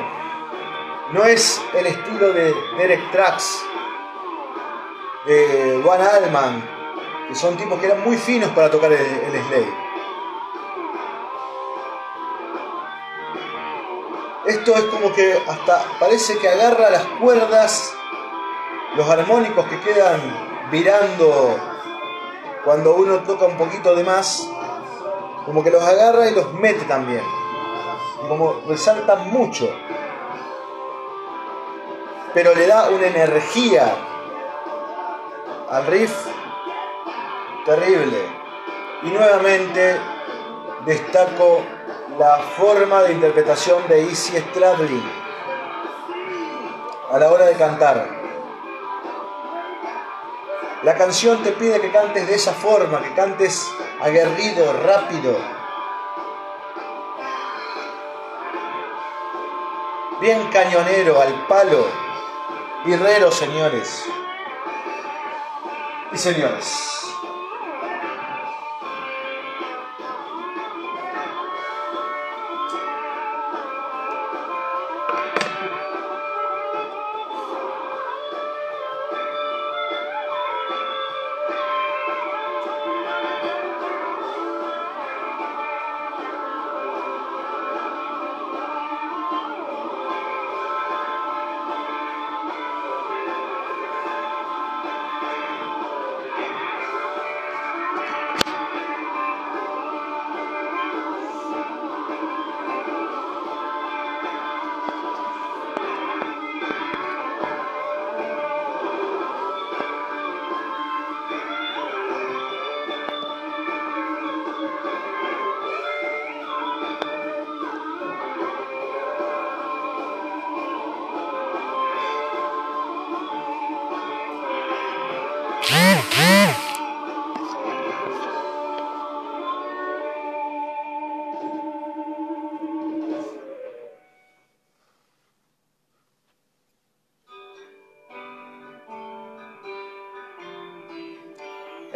No 1.12 1.24
es 1.24 1.60
el 1.74 1.86
estilo 1.86 2.32
de 2.32 2.54
Derek 2.78 3.10
Trax, 3.10 3.64
de 5.26 5.80
Juan 5.82 6.00
Allman, 6.00 6.70
que 7.26 7.34
son 7.34 7.56
tipos 7.56 7.80
que 7.80 7.86
eran 7.86 8.04
muy 8.04 8.16
finos 8.16 8.50
para 8.50 8.70
tocar 8.70 8.92
el, 8.92 9.00
el. 9.00 9.74
Esto 14.46 14.76
es 14.76 14.84
como 14.84 15.12
que 15.14 15.36
hasta 15.48 15.84
parece 15.98 16.38
que 16.38 16.48
agarra 16.48 16.90
las 16.90 17.04
cuerdas, 17.20 17.92
los 18.94 19.10
armónicos 19.10 19.66
que 19.66 19.80
quedan 19.80 20.20
virando 20.70 21.58
cuando 22.64 22.94
uno 22.94 23.18
toca 23.24 23.46
un 23.46 23.58
poquito 23.58 23.96
de 23.96 24.04
más, 24.04 24.48
como 25.44 25.64
que 25.64 25.72
los 25.72 25.82
agarra 25.82 26.30
y 26.30 26.34
los 26.36 26.52
mete 26.54 26.84
también 26.84 27.39
como 28.28 28.60
resaltan 28.66 29.30
mucho, 29.30 29.68
pero 32.32 32.54
le 32.54 32.66
da 32.66 32.88
una 32.90 33.06
energía 33.06 33.92
al 35.68 35.86
riff 35.86 36.26
terrible. 37.64 38.40
Y 39.02 39.08
nuevamente 39.08 39.98
destaco 40.84 41.64
la 42.18 42.36
forma 42.38 43.02
de 43.02 43.12
interpretación 43.12 43.86
de 43.88 44.02
Easy 44.02 44.38
Stradlin 44.38 45.02
a 47.10 47.18
la 47.18 47.30
hora 47.30 47.46
de 47.46 47.54
cantar. 47.54 48.20
La 50.82 50.94
canción 50.94 51.42
te 51.42 51.52
pide 51.52 51.80
que 51.80 51.90
cantes 51.90 52.26
de 52.26 52.34
esa 52.34 52.52
forma, 52.52 53.02
que 53.02 53.14
cantes 53.14 53.68
aguerrido, 54.00 54.72
rápido, 54.84 55.36
bien 60.20 60.48
cañonero, 60.52 61.20
al 61.20 61.46
palo, 61.46 61.86
guerrero, 62.84 63.30
señores 63.30 64.04
y 66.12 66.18
señores. 66.18 66.99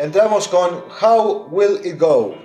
Entramos 0.04 0.48
con 0.48 0.84
How 1.00 1.48
Will 1.50 1.80
It 1.82 1.98
Go? 1.98 2.43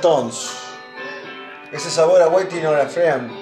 Stones. 0.00 0.50
Ese 1.72 1.90
sabor 1.90 2.22
a 2.22 2.28
Waiting 2.30 2.64
on 2.64 2.74
a 2.74 2.88
Friend. 2.88 3.39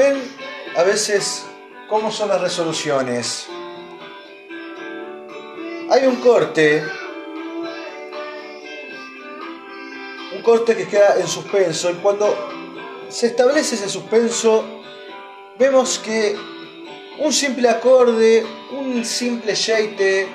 Ven 0.00 0.18
a 0.76 0.82
veces 0.82 1.44
cómo 1.86 2.10
son 2.10 2.30
las 2.30 2.40
resoluciones. 2.40 3.46
Hay 5.90 6.06
un 6.06 6.16
corte, 6.22 6.82
un 10.34 10.40
corte 10.40 10.74
que 10.74 10.88
queda 10.88 11.16
en 11.20 11.28
suspenso 11.28 11.90
y 11.90 11.96
cuando 11.96 12.34
se 13.10 13.26
establece 13.26 13.74
ese 13.74 13.90
suspenso 13.90 14.64
vemos 15.58 15.98
que 15.98 16.34
un 17.18 17.30
simple 17.30 17.68
acorde, 17.68 18.46
un 18.70 19.04
simple 19.04 19.54
shade 19.54 20.26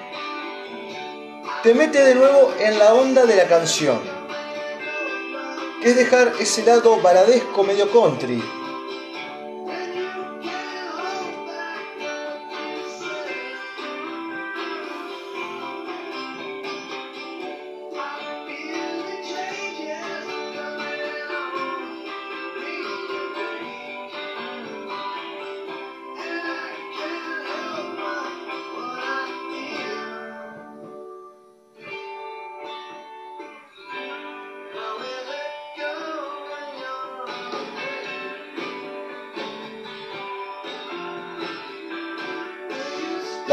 te 1.63 1.73
mete 1.73 2.03
de 2.03 2.13
nuevo 2.13 2.53
en 2.59 2.77
la 2.77 2.93
onda 2.93 3.25
de 3.25 3.35
la 3.35 3.47
canción, 3.47 3.99
que 5.81 5.89
es 5.89 5.95
dejar 5.95 6.33
ese 6.39 6.63
lado 6.63 7.01
baladesco 7.01 7.63
medio 7.63 7.91
country 7.91 8.43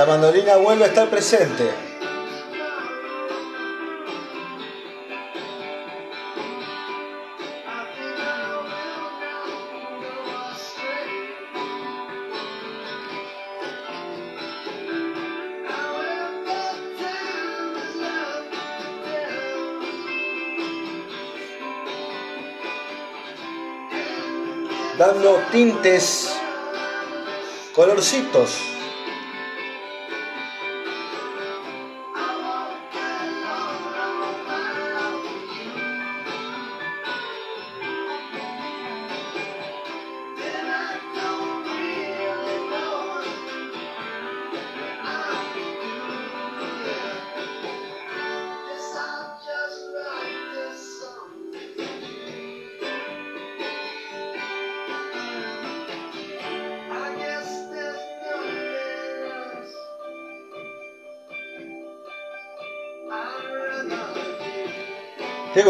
la 0.02 0.08
mandolina 0.08 0.56
vuelve 0.56 0.84
a 0.84 0.88
estar 0.88 1.08
presente. 1.08 1.70
dando 24.98 25.40
tintes, 25.50 26.32
colorcitos. 27.72 28.81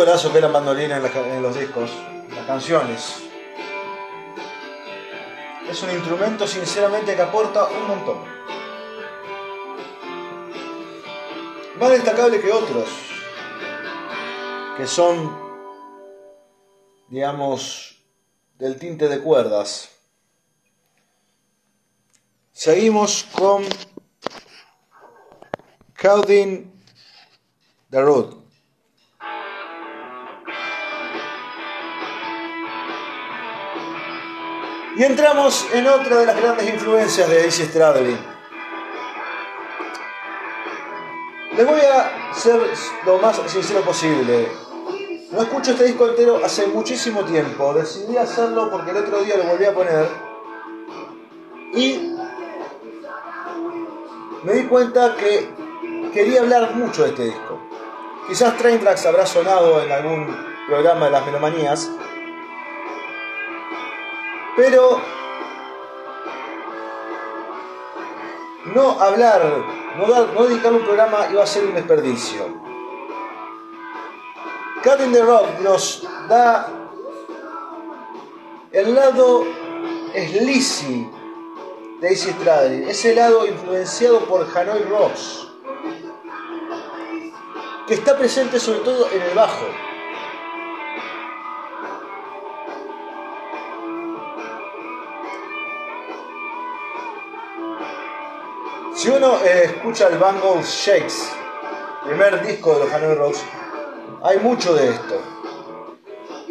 Golazo 0.03 0.33
que 0.33 0.41
la 0.41 0.49
mandolina 0.49 0.97
en, 0.97 1.43
los 1.45 1.57
discos, 1.57 1.89
las 2.31 2.45
canciones. 2.45 3.23
Es 5.71 5.81
un 5.81 5.91
instrumento 5.93 6.45
sinceramente 6.45 7.15
que 7.15 7.23
aporta 7.23 7.69
un 7.69 7.87
montón. 7.87 8.25
Más 11.79 11.91
destacable 11.91 12.41
que 12.41 12.51
otros, 12.51 12.89
que 14.77 14.89
son, 14.89 15.39
digamos, 17.09 18.03
del 18.59 18.81
tinte 18.81 19.07
de 19.09 19.21
cuerdas. 19.21 19.89
Seguimos 22.51 23.29
con 23.39 23.63
Cowding 25.97 26.73
the 27.89 28.01
Road. 28.01 28.42
Y 35.03 35.05
entramos 35.05 35.67
en 35.73 35.85
otra 35.89 36.19
de 36.19 36.27
las 36.27 36.41
grandes 36.41 36.73
influencias 36.73 37.29
de 37.29 37.39
Daisy 37.39 37.65
Stradlin. 37.65 38.17
Les 41.57 41.67
voy 41.67 41.81
a 41.81 42.33
ser 42.33 42.61
lo 43.05 43.19
más 43.19 43.37
sincero 43.49 43.81
posible. 43.81 44.47
No 45.33 45.43
escucho 45.43 45.73
este 45.73 45.87
disco 45.87 46.09
entero 46.09 46.41
hace 46.45 46.69
muchísimo 46.69 47.25
tiempo. 47.25 47.75
Decidí 47.75 48.17
hacerlo 48.17 48.71
porque 48.71 48.93
el 48.93 48.99
otro 48.99 49.25
día 49.25 49.39
lo 49.39 49.43
volví 49.43 49.65
a 49.65 49.75
poner. 49.75 50.07
Y 51.75 52.15
me 54.45 54.53
di 54.53 54.63
cuenta 54.69 55.17
que 55.17 55.51
quería 56.15 56.43
hablar 56.43 56.77
mucho 56.77 57.03
de 57.03 57.09
este 57.09 57.25
disco. 57.25 57.61
Quizás 58.29 58.57
Train 58.57 58.79
Tracks 58.79 59.05
habrá 59.07 59.27
sonado 59.27 59.83
en 59.83 59.91
algún 59.91 60.29
programa 60.69 61.07
de 61.07 61.11
las 61.11 61.27
melomanías. 61.27 61.91
Pero 64.57 65.01
no 68.67 69.01
hablar, 69.01 69.43
no, 69.97 70.07
dar, 70.07 70.49
dedicar 70.49 70.73
un 70.73 70.85
programa 70.85 71.27
iba 71.31 71.43
a 71.43 71.47
ser 71.47 71.65
un 71.65 71.75
desperdicio. 71.75 72.61
Cutting 74.83 75.13
the 75.13 75.23
Rock 75.23 75.61
nos 75.61 76.07
da 76.29 76.69
el 78.73 78.95
lado 78.95 79.45
sleazy 80.13 81.09
de 82.01 82.09
Daisy 82.09 82.33
Stradlin, 82.33 82.89
ese 82.89 83.15
lado 83.15 83.47
influenciado 83.47 84.21
por 84.27 84.47
Hanoi 84.55 84.83
Rocks, 84.83 85.49
que 87.87 87.95
está 87.95 88.19
presente 88.19 88.59
sobre 88.59 88.81
todo 88.81 89.09
en 89.13 89.23
el 89.23 89.35
bajo. 89.35 89.92
Si 99.03 99.11
uno 99.11 99.37
eh, 99.45 99.65
escucha 99.65 100.07
el 100.07 100.17
Bangles 100.17 100.65
Shakes, 100.65 101.29
primer 102.05 102.41
disco 102.47 102.75
de 102.75 102.85
los 102.85 102.95
Hanoi 102.95 103.17
Rocks, 103.17 103.43
hay 104.23 104.39
mucho 104.39 104.75
de 104.75 104.91
esto. 104.91 105.21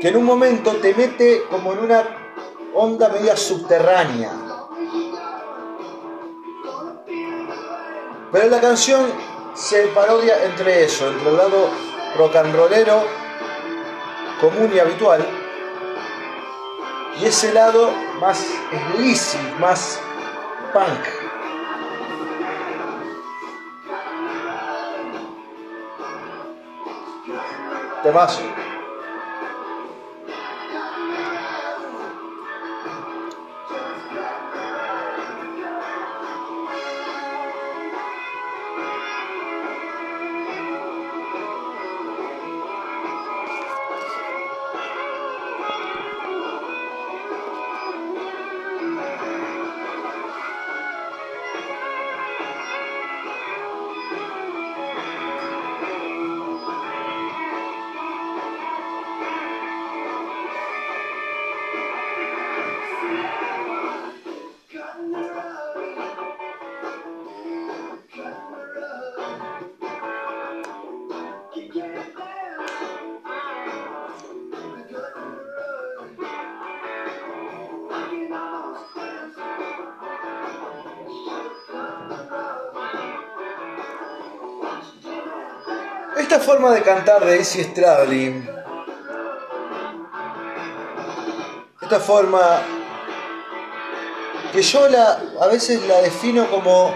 Que 0.01 0.09
en 0.09 0.17
un 0.17 0.25
momento 0.25 0.75
te 0.81 0.93
mete 0.93 1.43
como 1.49 1.71
en 1.71 1.79
una 1.79 2.03
onda 2.73 3.07
media 3.07 3.37
subterránea. 3.37 4.33
Pero 8.33 8.49
la 8.49 8.59
canción 8.59 9.13
se 9.53 9.87
parodia 9.87 10.43
entre 10.43 10.83
eso, 10.83 11.07
entre 11.07 11.29
el 11.29 11.37
lado 11.37 11.69
rock 12.17 12.35
and 12.35 12.53
rollero 12.53 13.01
común 14.41 14.69
y 14.75 14.79
habitual 14.79 15.25
y 17.17 17.25
ese 17.27 17.53
lado 17.53 17.91
más 18.19 18.45
sleazy, 18.97 19.37
más 19.57 20.01
punk. 20.73 21.20
Temazo. 28.03 28.60
Forma 86.61 86.75
de 86.75 86.83
cantar 86.83 87.25
de 87.25 87.41
Izzy 87.41 87.63
Stradlin, 87.63 88.47
esta 91.81 91.99
forma 91.99 92.39
que 94.53 94.61
yo 94.61 94.87
la, 94.87 95.23
a 95.41 95.47
veces 95.47 95.81
la 95.87 96.01
defino 96.01 96.47
como 96.51 96.93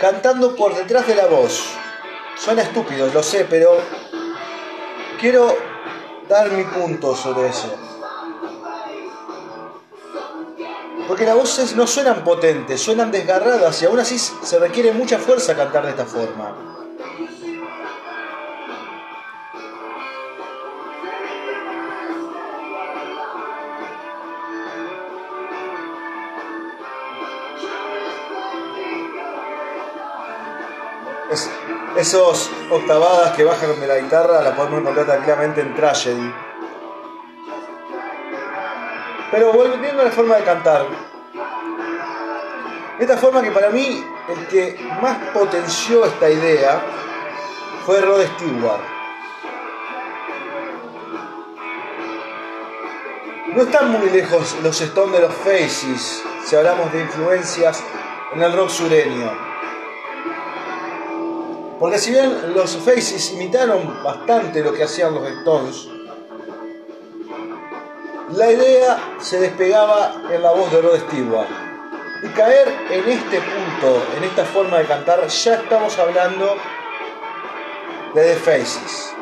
cantando 0.00 0.56
por 0.56 0.74
detrás 0.74 1.06
de 1.06 1.14
la 1.14 1.26
voz. 1.26 1.62
Suena 2.34 2.62
estúpido, 2.62 3.06
lo 3.14 3.22
sé, 3.22 3.46
pero 3.48 3.78
quiero 5.20 5.56
dar 6.28 6.50
mi 6.50 6.64
punto 6.64 7.14
sobre 7.14 7.48
eso. 7.48 7.72
Porque 11.06 11.26
las 11.26 11.36
voces 11.36 11.76
no 11.76 11.86
suenan 11.86 12.24
potentes, 12.24 12.80
suenan 12.80 13.12
desgarradas 13.12 13.80
y 13.82 13.86
aún 13.86 14.00
así 14.00 14.18
se 14.18 14.58
requiere 14.58 14.90
mucha 14.90 15.18
fuerza 15.18 15.54
cantar 15.54 15.84
de 15.84 15.90
esta 15.90 16.06
forma. 16.06 16.41
Esos 31.96 32.50
octavadas 32.70 33.32
que 33.32 33.44
bajan 33.44 33.78
de 33.80 33.86
la 33.86 33.98
guitarra 33.98 34.42
la 34.42 34.54
podemos 34.54 34.80
encontrar 34.80 35.06
tranquilamente 35.06 35.60
en 35.60 35.74
Tragedy. 35.74 36.34
Pero 39.30 39.52
volviendo 39.52 40.02
a 40.02 40.04
la 40.06 40.10
forma 40.10 40.36
de 40.36 40.44
cantar. 40.44 40.86
Esta 42.98 43.16
forma 43.16 43.42
que 43.42 43.50
para 43.50 43.70
mí 43.70 44.04
el 44.28 44.46
que 44.46 44.78
más 45.00 45.16
potenció 45.32 46.04
esta 46.04 46.30
idea 46.30 46.80
fue 47.84 48.00
Rod 48.00 48.22
Stewart. 48.36 48.80
No 53.54 53.62
están 53.62 53.90
muy 53.90 54.08
lejos 54.10 54.56
los 54.62 54.80
Stones 54.80 55.20
de 55.20 55.26
los 55.26 55.34
Faces 55.34 56.22
si 56.44 56.56
hablamos 56.56 56.92
de 56.92 57.00
influencias 57.00 57.82
en 58.34 58.42
el 58.42 58.52
rock 58.52 58.70
sureño. 58.70 59.51
Porque 61.82 61.98
si 61.98 62.12
bien 62.12 62.54
los 62.54 62.76
Faces 62.76 63.32
imitaron 63.32 64.04
bastante 64.04 64.62
lo 64.62 64.72
que 64.72 64.84
hacían 64.84 65.16
los 65.16 65.28
Stones, 65.28 65.88
la 68.36 68.52
idea 68.52 69.16
se 69.20 69.40
despegaba 69.40 70.14
en 70.30 70.42
la 70.42 70.52
voz 70.52 70.70
de 70.70 70.80
Rod 70.80 71.00
Stewart. 71.08 71.48
Y 72.22 72.28
caer 72.28 72.68
en 72.88 73.08
este 73.10 73.40
punto, 73.40 74.00
en 74.16 74.22
esta 74.22 74.44
forma 74.44 74.78
de 74.78 74.84
cantar, 74.84 75.26
ya 75.26 75.54
estamos 75.54 75.98
hablando 75.98 76.54
de 78.14 78.22
The 78.22 78.36
Faces. 78.36 79.12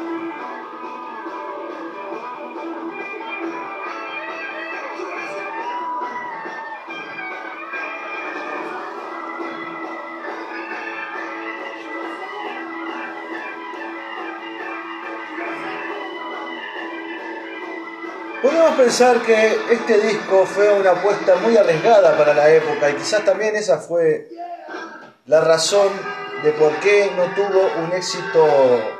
Pensar 18.80 19.20
que 19.20 19.58
este 19.72 20.00
disco 20.00 20.46
fue 20.46 20.72
una 20.72 20.92
apuesta 20.92 21.36
muy 21.36 21.54
arriesgada 21.54 22.16
para 22.16 22.32
la 22.32 22.50
época 22.50 22.88
y 22.88 22.94
quizás 22.94 23.22
también 23.26 23.54
esa 23.54 23.76
fue 23.76 24.28
la 25.26 25.42
razón 25.42 25.88
de 26.42 26.50
por 26.52 26.74
qué 26.80 27.10
no 27.14 27.24
tuvo 27.34 27.70
un 27.84 27.92
éxito 27.92 28.42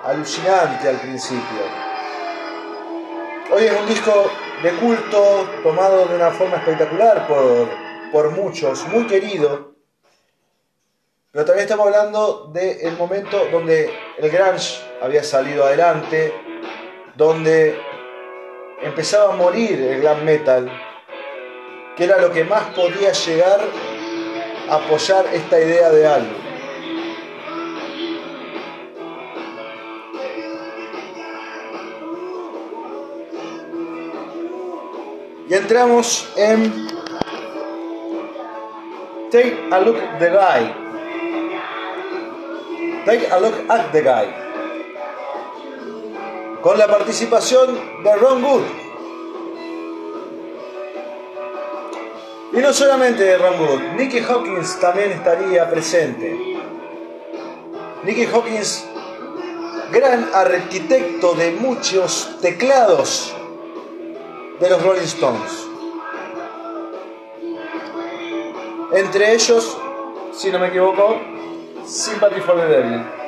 alucinante 0.05 0.87
al 0.87 0.97
principio. 0.97 1.63
Hoy 3.51 3.65
es 3.65 3.73
un 3.73 3.87
disco 3.87 4.31
de 4.63 4.71
culto 4.73 5.49
tomado 5.63 6.05
de 6.09 6.15
una 6.15 6.31
forma 6.31 6.59
espectacular 6.59 7.27
por, 7.27 7.71
por 8.13 8.33
muchos, 8.33 8.87
muy 8.89 9.07
querido, 9.07 9.73
pero 11.33 11.47
también 11.47 11.65
estamos 11.65 11.87
hablando 11.87 12.51
del 12.53 12.99
momento 12.99 13.47
donde 13.51 13.91
el 14.19 14.31
grunge 14.31 14.79
había 15.01 15.25
salido 15.25 15.65
adelante, 15.65 16.35
donde 17.17 17.81
empezaba 18.83 19.35
a 19.35 19.37
morir 19.37 19.81
el 19.81 20.01
glam 20.01 20.25
metal, 20.25 20.71
que 21.97 22.05
era 22.05 22.19
lo 22.19 22.33
que 22.33 22.45
más 22.45 22.65
podía 22.75 23.13
llegar 23.13 23.61
a 24.69 24.75
apoyar 24.75 25.27
esta 25.33 25.61
idea 25.61 25.91
de 25.91 26.07
algo. 26.07 26.35
Y 35.49 35.55
entramos 35.55 36.33
en 36.37 36.89
Take 39.31 39.69
a 39.73 39.81
Look 39.81 39.97
at 39.97 40.19
the 40.19 40.31
Guy. 40.31 40.75
Take 43.05 43.27
a 43.31 43.41
Look 43.41 43.55
at 43.69 43.91
the 43.93 44.03
Guy 44.03 44.50
con 46.63 46.79
la 46.79 46.87
participación 46.87 48.03
de 48.05 48.17
Ron 48.17 48.45
Wood. 48.45 48.63
Y 52.53 52.59
no 52.59 52.73
solamente 52.73 53.23
de 53.25 53.39
Ron 53.39 53.61
Wood, 53.61 53.81
Nicky 53.97 54.19
Hawkins 54.21 54.79
también 54.81 55.13
estaría 55.13 55.71
presente. 55.71 56.59
Nicky 58.03 58.27
Hawkins, 58.27 58.85
gran 59.93 60.29
arquitecto 60.35 61.35
de 61.35 61.53
muchos 61.53 62.37
teclados 62.41 63.35
de 64.59 64.71
los 64.71 64.83
Rolling 64.83 65.03
Stones. 65.03 65.67
Entre 68.93 69.33
ellos, 69.33 69.79
si 70.33 70.51
no 70.51 70.59
me 70.59 70.69
equivoco, 70.69 71.21
Sympathy 71.87 72.41
for 72.41 72.57
the 72.57 72.67
Devil. 72.67 73.20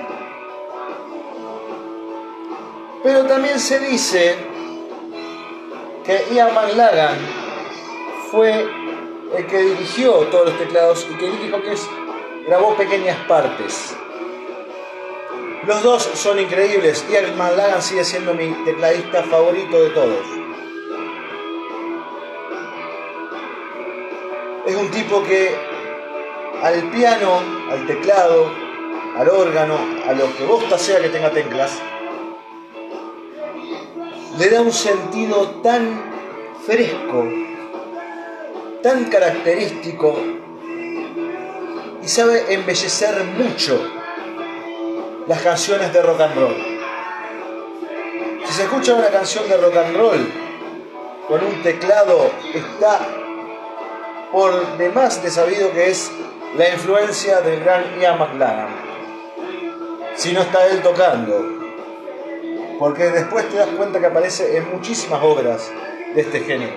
Pero 3.02 3.24
también 3.26 3.58
se 3.58 3.80
dice 3.80 4.36
que 6.04 6.34
Ian 6.34 6.54
McLagan 6.54 7.18
fue 8.30 8.66
el 9.36 9.46
que 9.46 9.58
dirigió 9.58 10.12
todos 10.28 10.50
los 10.50 10.58
teclados 10.58 11.06
y 11.10 11.14
que 11.16 11.28
Nicky 11.28 11.52
Hawkins 11.52 11.88
grabó 12.46 12.76
pequeñas 12.76 13.18
partes. 13.26 13.96
Los 15.66 15.82
dos 15.82 16.02
son 16.14 16.38
increíbles. 16.38 17.04
Ian 17.10 17.36
McLagan 17.36 17.82
sigue 17.82 18.04
siendo 18.04 18.34
mi 18.34 18.52
tecladista 18.64 19.22
favorito 19.24 19.80
de 19.82 19.90
todos. 19.90 20.26
Es 24.66 24.76
un 24.76 24.90
tipo 24.92 25.24
que 25.24 25.56
al 26.62 26.90
piano, 26.90 27.40
al 27.68 27.84
teclado, 27.86 28.52
al 29.16 29.28
órgano, 29.28 29.76
a 30.08 30.12
lo 30.12 30.32
que 30.36 30.44
vos 30.44 30.62
sea 30.80 31.00
que 31.00 31.08
tenga 31.08 31.30
teclas, 31.30 31.80
le 34.38 34.48
da 34.48 34.60
un 34.62 34.72
sentido 34.72 35.60
tan 35.62 36.02
fresco, 36.64 37.28
tan 38.82 39.04
característico 39.04 40.16
y 42.02 42.08
sabe 42.08 42.52
embellecer 42.54 43.24
mucho 43.24 43.80
las 45.26 45.42
canciones 45.42 45.92
de 45.92 46.02
rock 46.02 46.20
and 46.20 46.34
roll. 46.34 46.56
Si 48.46 48.52
se 48.54 48.62
escucha 48.62 48.94
una 48.94 49.08
canción 49.08 49.48
de 49.48 49.56
rock 49.56 49.76
and 49.76 49.96
roll 49.96 50.32
con 51.28 51.44
un 51.44 51.62
teclado, 51.62 52.30
está 52.54 53.00
por 54.32 54.78
demás 54.78 55.22
de 55.22 55.30
sabido 55.30 55.72
que 55.72 55.90
es 55.90 56.10
la 56.56 56.70
influencia 56.70 57.40
del 57.42 57.60
gran 57.60 58.00
Ian 58.00 58.18
McLaren. 58.18 58.74
Si 60.16 60.32
no 60.32 60.40
está 60.40 60.66
él 60.66 60.80
tocando. 60.82 61.61
Porque 62.78 63.04
después 63.10 63.48
te 63.48 63.56
das 63.56 63.68
cuenta 63.68 64.00
que 64.00 64.06
aparece 64.06 64.56
en 64.56 64.70
muchísimas 64.72 65.22
obras 65.22 65.70
de 66.14 66.20
este 66.20 66.40
género. 66.40 66.72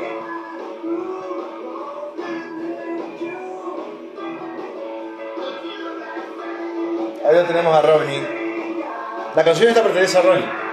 Ahí 7.27 7.35
lo 7.35 7.43
tenemos 7.45 7.75
a 7.75 7.81
Ronnie. 7.81 8.23
La 9.35 9.43
canción 9.43 9.69
esta 9.69 9.81
pertenece 9.83 10.17
a 10.17 10.21
Ronnie. 10.21 10.64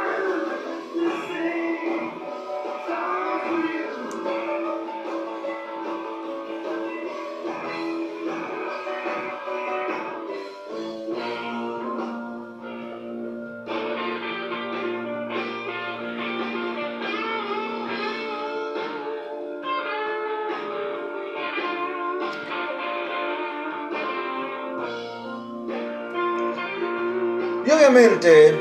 Obviamente, 27.92 28.58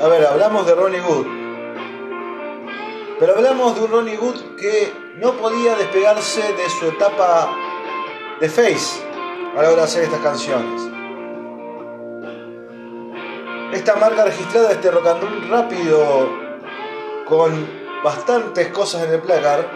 a 0.00 0.08
ver, 0.08 0.26
hablamos 0.26 0.66
de 0.66 0.74
Ronnie 0.74 1.00
Wood, 1.02 1.26
pero 3.18 3.36
hablamos 3.36 3.74
de 3.74 3.82
un 3.82 3.90
Ronnie 3.90 4.16
Wood 4.16 4.56
que 4.56 4.90
no 5.16 5.32
podía 5.32 5.74
despegarse 5.76 6.40
de 6.40 6.70
su 6.70 6.86
etapa 6.86 7.54
de 8.40 8.48
face 8.48 9.04
a 9.54 9.62
la 9.62 9.68
hora 9.68 9.76
de 9.76 9.82
hacer 9.82 10.04
estas 10.04 10.20
canciones. 10.20 10.82
Esta 13.74 13.96
marca 13.96 14.24
registrada, 14.24 14.72
este 14.72 14.90
rock 14.90 15.06
and 15.08 15.22
roll 15.24 15.48
rápido, 15.50 16.30
con 17.26 17.68
bastantes 18.02 18.68
cosas 18.68 19.02
en 19.04 19.12
el 19.12 19.20
placar, 19.20 19.70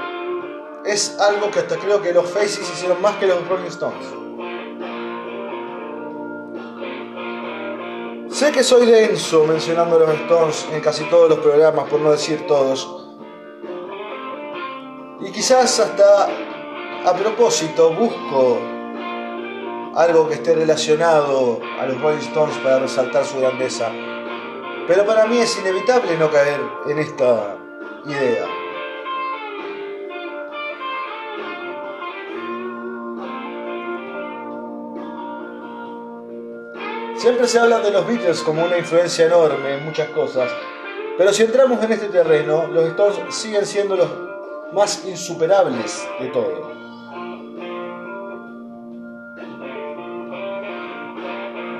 es 0.86 1.18
algo 1.20 1.50
que 1.50 1.58
hasta 1.58 1.76
creo 1.76 2.00
que 2.00 2.14
los 2.14 2.30
Faces 2.30 2.60
hicieron 2.60 3.02
más 3.02 3.16
que 3.16 3.26
los 3.26 3.46
Rolling 3.46 3.66
Stones. 3.66 4.23
Sé 8.34 8.50
que 8.50 8.64
soy 8.64 8.86
denso 8.86 9.44
mencionando 9.44 9.96
los 9.96 10.12
Stones 10.12 10.66
en 10.72 10.80
casi 10.80 11.04
todos 11.04 11.28
los 11.28 11.38
programas, 11.38 11.88
por 11.88 12.00
no 12.00 12.10
decir 12.10 12.48
todos. 12.48 13.06
Y 15.20 15.30
quizás 15.30 15.78
hasta 15.78 16.26
a 17.04 17.14
propósito 17.14 17.90
busco 17.90 18.58
algo 19.94 20.28
que 20.28 20.34
esté 20.34 20.52
relacionado 20.56 21.60
a 21.78 21.86
los 21.86 22.00
Rolling 22.02 22.26
Stones 22.26 22.56
para 22.58 22.80
resaltar 22.80 23.24
su 23.24 23.38
grandeza. 23.38 23.92
Pero 24.88 25.06
para 25.06 25.26
mí 25.26 25.38
es 25.38 25.56
inevitable 25.56 26.18
no 26.18 26.28
caer 26.28 26.60
en 26.88 26.98
esta 26.98 27.56
idea. 28.04 28.46
Siempre 37.24 37.48
se 37.48 37.58
habla 37.58 37.80
de 37.80 37.90
los 37.90 38.06
Beatles 38.06 38.42
como 38.42 38.66
una 38.66 38.76
influencia 38.76 39.24
enorme 39.24 39.76
en 39.76 39.84
muchas 39.86 40.10
cosas, 40.10 40.50
pero 41.16 41.32
si 41.32 41.42
entramos 41.42 41.82
en 41.82 41.92
este 41.92 42.08
terreno, 42.08 42.66
los 42.66 42.84
Stones 42.88 43.34
siguen 43.34 43.64
siendo 43.64 43.96
los 43.96 44.10
más 44.74 45.06
insuperables 45.06 46.06
de 46.20 46.26
todo. 46.28 46.70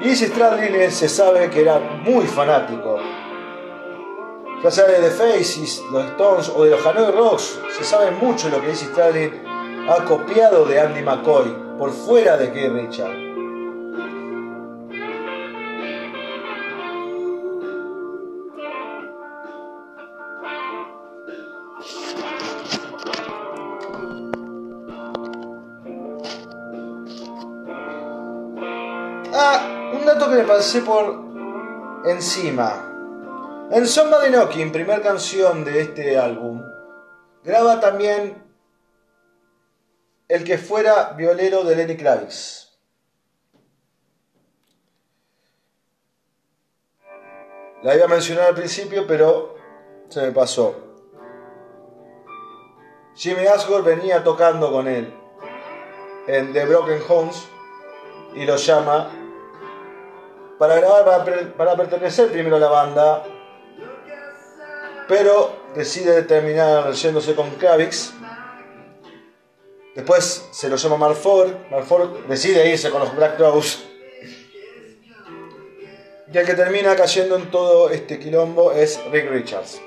Y 0.02 0.16
Stradlin 0.16 0.90
se 0.90 1.10
sabe 1.10 1.50
que 1.50 1.60
era 1.60 1.78
muy 1.78 2.26
fanático. 2.26 2.98
Ya 4.62 4.70
sea 4.70 4.86
de 4.86 4.94
The 4.94 5.10
Faces, 5.10 5.82
los 5.92 6.06
Stones 6.06 6.52
o 6.56 6.64
de 6.64 6.70
los 6.70 6.86
Hanoi 6.86 7.12
Rocks, 7.12 7.60
se 7.76 7.84
sabe 7.84 8.12
mucho 8.12 8.48
lo 8.48 8.62
que 8.62 8.70
Izzy 8.70 8.86
Stradlin 8.86 9.42
ha 9.90 10.06
copiado 10.06 10.64
de 10.64 10.80
Andy 10.80 11.02
McCoy 11.02 11.54
por 11.78 11.92
fuera 11.92 12.38
de 12.38 12.50
Keith 12.50 12.72
Richard. 12.72 13.23
Me 30.34 30.42
pasé 30.42 30.80
por 30.80 31.14
encima. 32.04 32.90
En 33.70 33.86
Somebody 33.86 34.30
Knocking, 34.30 34.72
primer 34.72 35.00
canción 35.00 35.64
de 35.64 35.80
este 35.80 36.18
álbum, 36.18 36.62
graba 37.44 37.80
también 37.80 38.42
el 40.28 40.44
que 40.44 40.58
fuera 40.58 41.12
violero 41.12 41.62
de 41.62 41.76
Lenny 41.76 41.96
Kravitz. 41.96 42.72
La 47.82 47.94
iba 47.94 48.06
a 48.06 48.08
mencionar 48.08 48.48
al 48.48 48.54
principio, 48.54 49.06
pero 49.06 49.54
se 50.08 50.22
me 50.22 50.32
pasó. 50.32 50.74
Jimmy 53.14 53.46
Asgore 53.46 53.94
venía 53.94 54.24
tocando 54.24 54.72
con 54.72 54.88
él 54.88 55.14
en 56.26 56.52
The 56.52 56.64
Broken 56.64 57.00
Homes 57.08 57.46
y 58.34 58.44
lo 58.44 58.56
llama 58.56 59.23
para 60.58 60.76
grabar, 60.76 61.52
para, 61.56 61.76
pertenecer 61.76 62.30
primero 62.30 62.56
a 62.56 62.60
la 62.60 62.68
banda, 62.68 63.24
pero 65.08 65.52
decide 65.74 66.22
terminar 66.22 66.92
yéndose 66.92 67.34
con 67.34 67.50
Kravitz. 67.50 68.12
Después 69.94 70.48
se 70.50 70.68
lo 70.68 70.76
llama 70.76 70.96
Malford, 70.96 71.70
Malford 71.70 72.26
decide 72.26 72.68
irse 72.68 72.90
con 72.90 73.00
los 73.00 73.14
Black 73.14 73.36
Crowes. 73.36 73.84
Y 76.32 76.38
el 76.38 76.44
que 76.44 76.54
termina 76.54 76.96
cayendo 76.96 77.36
en 77.36 77.50
todo 77.50 77.90
este 77.90 78.18
quilombo 78.18 78.72
es 78.72 79.00
Rick 79.12 79.30
Richards. 79.30 79.80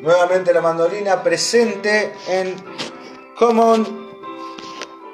Nuevamente 0.00 0.54
la 0.54 0.62
mandolina 0.62 1.22
presente 1.22 2.14
en 2.26 2.56
Common 3.38 4.09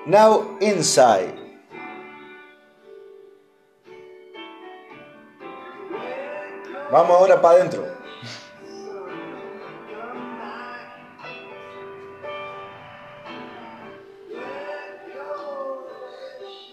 Now 0.06 0.56
inside. 0.60 1.34
Vamos 6.92 7.10
ahora 7.10 7.42
para 7.42 7.56
adentro. 7.56 7.84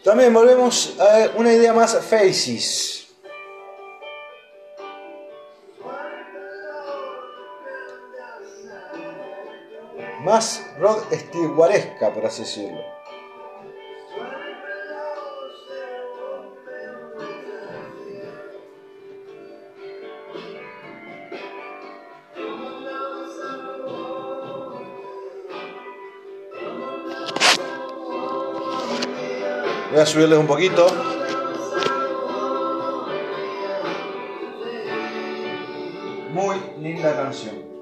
También 0.03 0.31
volvemos 0.31 0.95
a 0.99 1.35
una 1.35 1.51
idea 1.53 1.73
más 1.73 1.95
faces. 2.05 3.07
Más 10.21 10.63
Rod 10.77 11.03
Stewartesca, 11.11 12.13
por 12.13 12.27
así 12.27 12.43
decirlo. 12.43 13.02
A 30.03 30.05
subirles 30.05 30.37
un 30.37 30.47
poquito. 30.47 30.85
Muy 36.33 36.57
linda 36.81 37.15
canción. 37.15 37.72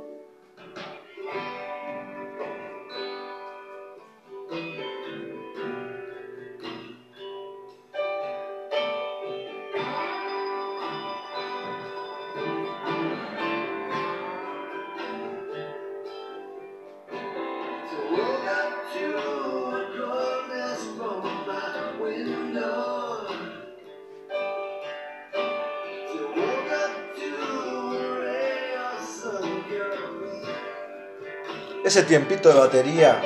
Ese 31.91 32.03
tiempito 32.03 32.47
de 32.47 32.55
batería. 32.55 33.21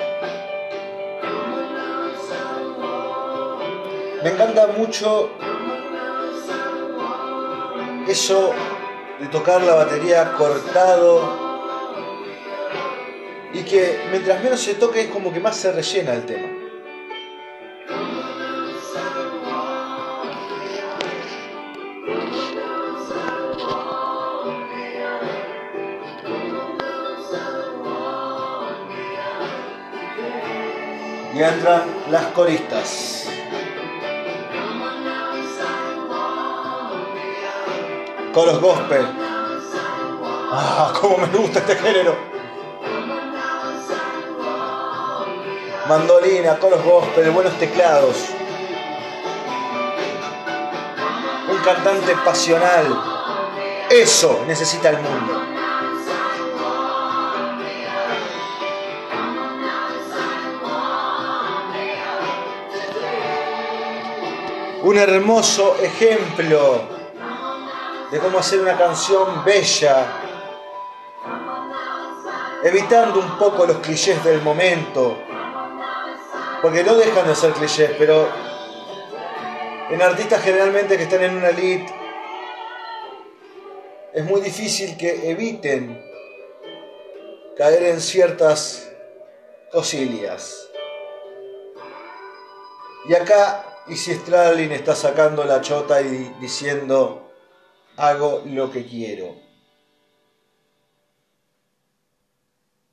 Me 4.23 4.31
encanta 4.31 4.65
mucho 4.75 5.29
eso 8.07 8.53
de 9.19 9.27
tocar 9.27 9.61
la 9.61 9.75
batería 9.75 10.33
cortado 10.35 11.21
y 13.53 13.61
que 13.61 13.99
mientras 14.09 14.43
menos 14.43 14.59
se 14.61 14.73
toque 14.73 15.01
es 15.01 15.07
como 15.09 15.31
que 15.31 15.39
más 15.39 15.55
se 15.55 15.71
rellena 15.71 16.13
el 16.13 16.25
tema. 16.25 16.54
Las 32.15 32.27
coristas. 32.27 33.27
Coros 38.33 38.61
gospel. 38.61 39.05
Ah, 40.49 40.93
cómo 40.97 41.17
me 41.17 41.27
gusta 41.37 41.59
este 41.59 41.75
género. 41.75 42.15
Mandolina, 45.89 46.57
coros 46.57 46.81
gospel, 46.85 47.31
buenos 47.31 47.53
teclados. 47.59 48.15
Un 51.49 51.57
cantante 51.65 52.15
pasional. 52.23 52.85
Eso 53.89 54.41
necesita 54.47 54.87
el 54.87 54.99
mundo. 54.99 55.54
Un 64.85 64.99
hermoso 64.99 65.77
ejemplo 65.81 66.83
de 68.11 68.19
cómo 68.19 68.37
hacer 68.37 68.59
una 68.59 68.77
canción 68.77 69.43
bella, 69.43 70.05
evitando 72.63 73.19
un 73.19 73.35
poco 73.39 73.65
los 73.65 73.77
clichés 73.77 74.23
del 74.23 74.43
momento, 74.43 75.17
porque 76.61 76.83
no 76.83 76.93
dejan 76.93 77.27
de 77.27 77.33
ser 77.33 77.53
clichés, 77.53 77.95
pero 77.97 78.29
en 79.89 80.03
artistas 80.03 80.43
generalmente 80.43 80.97
que 80.97 81.03
están 81.05 81.23
en 81.23 81.35
una 81.35 81.49
elite 81.49 81.91
es 84.13 84.23
muy 84.23 84.39
difícil 84.41 84.95
que 84.97 85.31
eviten 85.31 85.99
caer 87.57 87.85
en 87.85 87.99
ciertas 87.99 88.87
cosillas. 89.71 90.69
Y 93.09 93.15
acá 93.15 93.74
y 93.87 93.95
si 93.95 94.13
Stradlin 94.13 94.71
está 94.71 94.95
sacando 94.95 95.43
la 95.43 95.61
chota 95.61 96.01
y 96.01 96.33
diciendo, 96.39 97.31
hago 97.97 98.43
lo 98.45 98.71
que 98.71 98.85
quiero. 98.85 99.35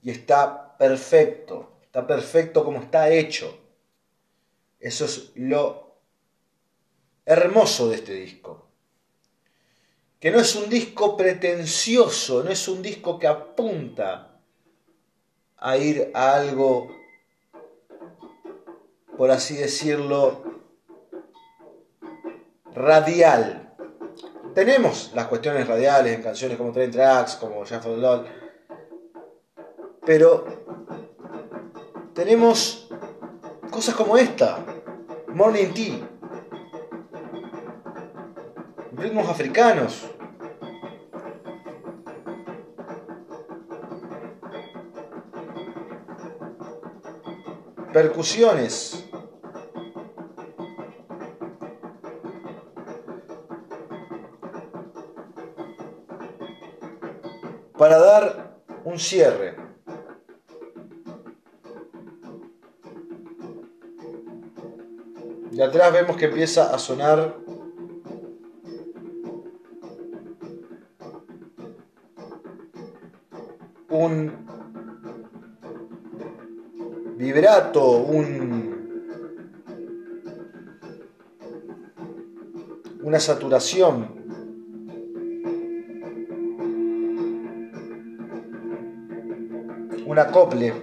Y 0.03 0.11
está 0.11 0.77
perfecto, 0.77 1.79
está 1.83 2.07
perfecto 2.07 2.65
como 2.65 2.81
está 2.81 3.09
hecho. 3.09 3.59
Eso 4.81 5.05
es 5.07 5.33
lo 5.37 5.97
hermoso 7.25 7.89
de 7.89 7.97
este 7.97 8.15
disco. 8.15 8.67
Que 10.21 10.31
no 10.31 10.41
es 10.41 10.55
un 10.55 10.69
disco 10.69 11.17
pretencioso, 11.17 12.43
no 12.43 12.51
es 12.51 12.69
un 12.69 12.83
disco 12.83 13.19
que 13.19 13.29
apunta 13.29 14.41
a 15.57 15.77
ir 15.77 16.11
a 16.15 16.35
algo, 16.35 16.91
por 19.17 19.31
así 19.31 19.55
decirlo, 19.55 20.52
radial. 22.75 23.75
Tenemos 24.55 25.13
las 25.15 25.27
cuestiones 25.27 25.67
radiales 25.67 26.15
en 26.15 26.23
canciones 26.23 26.59
como 26.59 26.73
Train 26.73 26.91
Tracks, 26.91 27.37
como 27.37 27.65
Jeff 27.65 27.85
LOL, 27.87 28.27
pero 30.05 30.45
tenemos 32.15 32.89
cosas 33.71 33.95
como 33.95 34.17
esta, 34.17 34.59
Morning 35.29 35.73
Tea, 35.73 35.99
ritmos 38.97 39.29
africanos. 39.29 40.09
Percusiones. 47.93 49.02
Para 57.83 57.99
dar 57.99 58.63
un 58.85 58.97
cierre. 58.97 59.57
De 65.51 65.65
atrás 65.65 65.93
vemos 65.93 66.17
que 66.17 66.27
empieza 66.27 66.73
a 66.73 66.79
sonar 66.79 67.39
un 73.89 74.47
vibrato, 77.17 77.97
un, 77.97 79.11
una 83.03 83.19
saturación 83.19 84.22
un 90.13 90.19
acople. 90.19 90.75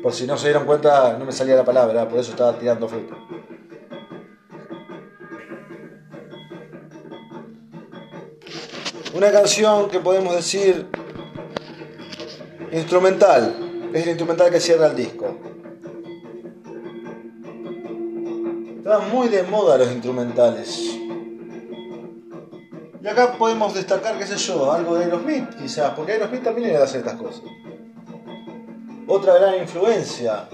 Por 0.00 0.12
si 0.12 0.24
no 0.24 0.38
se 0.38 0.46
dieron 0.46 0.64
cuenta, 0.64 1.16
no 1.18 1.24
me 1.24 1.32
salía 1.32 1.56
la 1.56 1.64
palabra, 1.64 2.08
por 2.08 2.20
eso 2.20 2.30
estaba 2.30 2.56
tirando 2.56 2.88
fruta. 2.88 3.16
Una 9.12 9.32
canción 9.32 9.90
que 9.90 9.98
podemos 9.98 10.36
decir 10.36 10.86
instrumental. 12.70 13.56
Es 13.92 14.04
el 14.04 14.10
instrumental 14.10 14.50
que 14.52 14.60
cierra 14.60 14.86
el 14.86 14.94
disco. 14.94 15.36
Están 18.78 19.10
muy 19.10 19.28
de 19.28 19.42
moda 19.42 19.76
los 19.78 19.90
instrumentales. 19.90 20.96
Y 23.02 23.08
acá 23.08 23.32
podemos 23.32 23.74
destacar, 23.74 24.16
qué 24.16 24.26
sé 24.26 24.36
yo, 24.36 24.70
algo 24.70 24.94
de 24.94 25.06
Aerosmith, 25.06 25.56
quizás, 25.58 25.92
porque 25.94 26.12
Aerosmith 26.12 26.44
también 26.44 26.70
era 26.70 26.84
hacer 26.84 27.00
estas 27.00 27.20
cosas. 27.20 27.42
Otra 29.12 29.34
gran 29.40 29.58
influencia. 29.58 30.48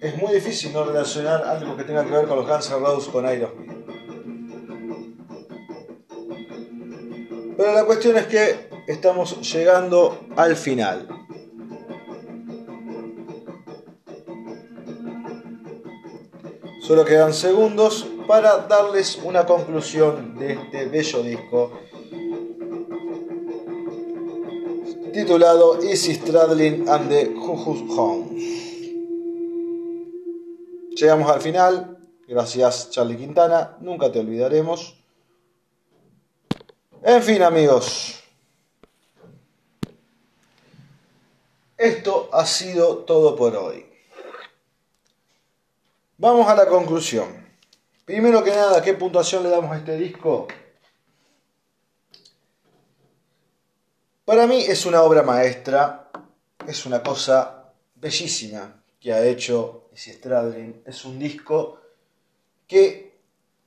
Es 0.00 0.16
muy 0.16 0.32
difícil 0.32 0.72
no 0.72 0.84
relacionar 0.84 1.44
algo 1.44 1.76
que 1.76 1.84
tenga 1.84 2.02
que 2.02 2.10
ver 2.10 2.26
con 2.26 2.38
los 2.38 2.48
Guns 2.48 2.70
N' 2.70 2.78
Roses 2.78 3.10
con 3.10 3.26
Aerosmith. 3.26 3.72
Pero 7.58 7.72
la 7.74 7.84
cuestión 7.84 8.16
es 8.16 8.26
que 8.28 8.70
estamos 8.86 9.38
llegando 9.52 10.18
al 10.34 10.56
final. 10.56 11.06
Solo 16.80 17.04
quedan 17.04 17.34
segundos 17.34 18.06
para 18.26 18.66
darles 18.66 19.20
una 19.22 19.44
conclusión 19.44 20.38
de 20.38 20.54
este 20.54 20.86
bello 20.86 21.22
disco 21.22 21.80
titulado 25.26 25.82
Easy 25.82 26.14
Stradlin 26.14 26.88
and 26.88 27.08
the 27.08 27.34
Juju's 27.34 27.82
Home. 27.98 28.30
Llegamos 30.94 31.28
al 31.28 31.40
final. 31.40 31.98
Gracias 32.28 32.90
Charlie 32.90 33.16
Quintana. 33.16 33.76
Nunca 33.80 34.12
te 34.12 34.20
olvidaremos. 34.20 34.94
En 37.02 37.20
fin 37.24 37.42
amigos. 37.42 38.22
Esto 41.76 42.28
ha 42.32 42.46
sido 42.46 42.98
todo 42.98 43.34
por 43.34 43.56
hoy. 43.56 43.84
Vamos 46.18 46.46
a 46.46 46.54
la 46.54 46.66
conclusión. 46.66 47.26
Primero 48.04 48.44
que 48.44 48.50
nada, 48.50 48.80
¿qué 48.80 48.94
puntuación 48.94 49.42
le 49.42 49.50
damos 49.50 49.72
a 49.72 49.78
este 49.78 49.96
disco? 49.96 50.46
Para 54.26 54.48
mí 54.48 54.64
es 54.66 54.86
una 54.86 55.04
obra 55.04 55.22
maestra, 55.22 56.10
es 56.66 56.84
una 56.84 57.00
cosa 57.00 57.72
bellísima 57.94 58.82
que 58.98 59.12
ha 59.12 59.24
hecho 59.24 59.88
Izzy 59.94 60.14
Stradlin. 60.14 60.82
Es 60.84 61.04
un 61.04 61.16
disco 61.16 61.78
que 62.66 63.20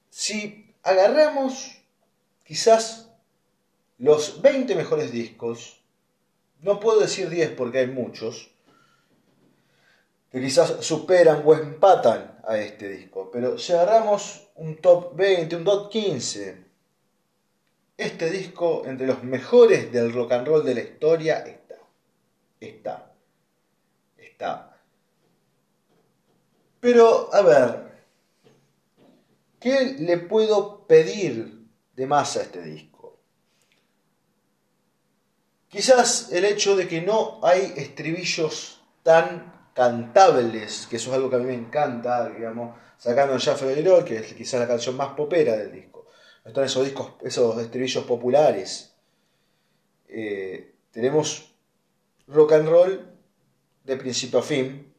si 0.09 0.75
agarramos 0.83 1.77
quizás 2.43 3.07
los 3.99 4.41
20 4.41 4.75
mejores 4.75 5.13
discos 5.13 5.79
no 6.59 6.81
puedo 6.81 6.99
decir 6.99 7.29
10 7.29 7.51
porque 7.51 7.79
hay 7.79 7.87
muchos, 7.87 8.51
que 10.29 10.41
quizás 10.41 10.75
superan 10.81 11.41
o 11.45 11.53
empatan 11.53 12.37
a 12.45 12.57
este 12.57 12.89
disco, 12.89 13.31
pero 13.31 13.57
si 13.57 13.71
agarramos 13.71 14.49
un 14.55 14.75
top 14.75 15.15
20, 15.15 15.55
un 15.55 15.63
top 15.63 15.89
15, 15.89 16.68
este 17.99 18.29
disco 18.29 18.83
entre 18.85 19.05
los 19.05 19.23
mejores 19.23 19.91
del 19.91 20.13
rock 20.13 20.31
and 20.31 20.47
roll 20.47 20.63
de 20.63 20.75
la 20.75 20.81
historia 20.81 21.39
está. 21.39 21.75
Está. 22.59 23.13
Está. 24.17 24.77
Pero, 26.79 27.33
a 27.33 27.41
ver, 27.41 28.05
¿qué 29.59 29.95
le 29.99 30.17
puedo 30.17 30.87
pedir 30.87 31.67
de 31.95 32.07
más 32.07 32.37
a 32.37 32.43
este 32.43 32.61
disco? 32.61 33.17
Quizás 35.67 36.31
el 36.31 36.45
hecho 36.45 36.75
de 36.77 36.87
que 36.87 37.01
no 37.01 37.39
hay 37.43 37.73
estribillos 37.75 38.81
tan 39.03 39.71
cantables, 39.73 40.87
que 40.89 40.95
eso 40.95 41.09
es 41.11 41.15
algo 41.15 41.29
que 41.29 41.35
a 41.35 41.39
mí 41.39 41.45
me 41.45 41.53
encanta, 41.53 42.29
digamos, 42.29 42.77
sacando 42.97 43.37
ya 43.37 43.55
que 44.05 44.17
es 44.17 44.33
quizás 44.33 44.59
la 44.61 44.67
canción 44.67 44.95
más 44.95 45.13
popera 45.15 45.55
del 45.57 45.71
disco. 45.71 45.88
Están 46.49 46.63
esos 46.63 46.83
discos, 46.83 47.13
esos 47.21 47.61
estribillos 47.61 48.05
populares. 48.05 48.95
Eh, 50.07 50.73
tenemos 50.89 51.53
rock 52.25 52.53
and 52.53 52.67
roll 52.67 53.07
de 53.83 53.95
principio 53.97 54.39
a 54.39 54.41
fin. 54.41 54.91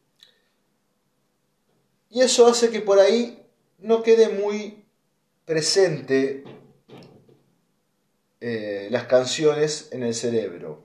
Y 2.09 2.21
eso 2.21 2.47
hace 2.47 2.71
que 2.71 2.81
por 2.81 3.01
ahí 3.01 3.45
no 3.79 4.05
quede 4.05 4.29
muy 4.29 4.85
presente 5.45 6.45
eh, 8.41 8.87
las 8.93 9.07
canciones 9.07 9.89
en 9.91 10.05
el 10.05 10.15
cerebro. 10.15 10.85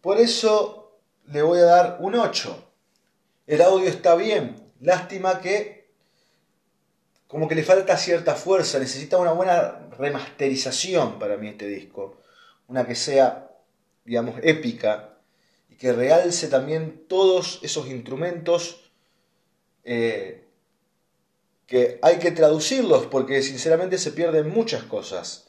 Por 0.00 0.20
eso 0.20 1.00
le 1.26 1.42
voy 1.42 1.58
a 1.58 1.64
dar 1.64 1.96
un 2.00 2.14
8. 2.14 2.64
El 3.48 3.60
audio 3.60 3.88
está 3.88 4.14
bien. 4.14 4.70
Lástima 4.78 5.40
que 5.40 5.81
como 7.32 7.48
que 7.48 7.54
le 7.54 7.62
falta 7.62 7.96
cierta 7.96 8.34
fuerza, 8.34 8.78
necesita 8.78 9.16
una 9.16 9.32
buena 9.32 9.88
remasterización 9.96 11.18
para 11.18 11.38
mí 11.38 11.48
este 11.48 11.66
disco. 11.66 12.20
Una 12.68 12.86
que 12.86 12.94
sea, 12.94 13.50
digamos, 14.04 14.38
épica 14.42 15.16
y 15.70 15.76
que 15.76 15.94
realce 15.94 16.48
también 16.48 17.06
todos 17.08 17.58
esos 17.62 17.88
instrumentos 17.88 18.92
eh, 19.82 20.44
que 21.66 21.98
hay 22.02 22.18
que 22.18 22.32
traducirlos 22.32 23.06
porque 23.06 23.40
sinceramente 23.40 23.96
se 23.96 24.12
pierden 24.12 24.50
muchas 24.50 24.82
cosas 24.82 25.48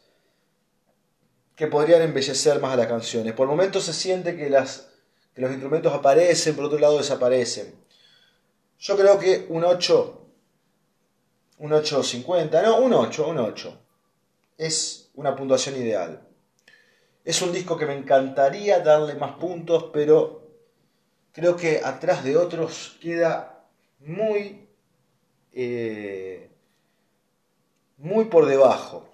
que 1.58 1.68
podrían 1.68 2.02
embellecer 2.02 2.62
más 2.62 2.72
a 2.72 2.78
las 2.78 2.88
canciones. 2.88 3.34
Por 3.34 3.50
momentos 3.50 3.84
se 3.84 3.94
siente 3.94 4.38
que, 4.38 4.50
las, 4.50 4.88
que 5.36 5.42
los 5.42 5.52
instrumentos 5.52 5.92
aparecen, 5.92 6.56
por 6.56 6.64
otro 6.64 6.80
lado 6.80 7.00
desaparecen. 7.00 7.76
Yo 8.80 8.96
creo 8.96 9.20
que 9.20 9.48
un 9.50 9.66
8, 9.66 10.23
un 11.64 11.72
8.50, 11.72 12.62
no, 12.62 12.80
un 12.80 12.92
8, 12.92 13.26
un 13.30 13.38
8. 13.38 13.82
Es 14.58 15.10
una 15.16 15.34
puntuación 15.34 15.78
ideal. 15.78 16.22
Es 17.24 17.42
un 17.42 17.54
disco 17.54 17.78
que 17.78 17.86
me 17.86 17.96
encantaría 17.96 18.82
darle 18.82 19.14
más 19.14 19.38
puntos, 19.38 19.86
pero 19.94 20.46
creo 21.32 21.56
que 21.56 21.80
atrás 21.82 22.22
de 22.26 22.36
otros 22.36 22.98
queda 23.00 23.64
muy, 24.00 24.68
eh, 25.54 26.50
muy 27.96 28.26
por 28.26 28.46
debajo. 28.46 29.08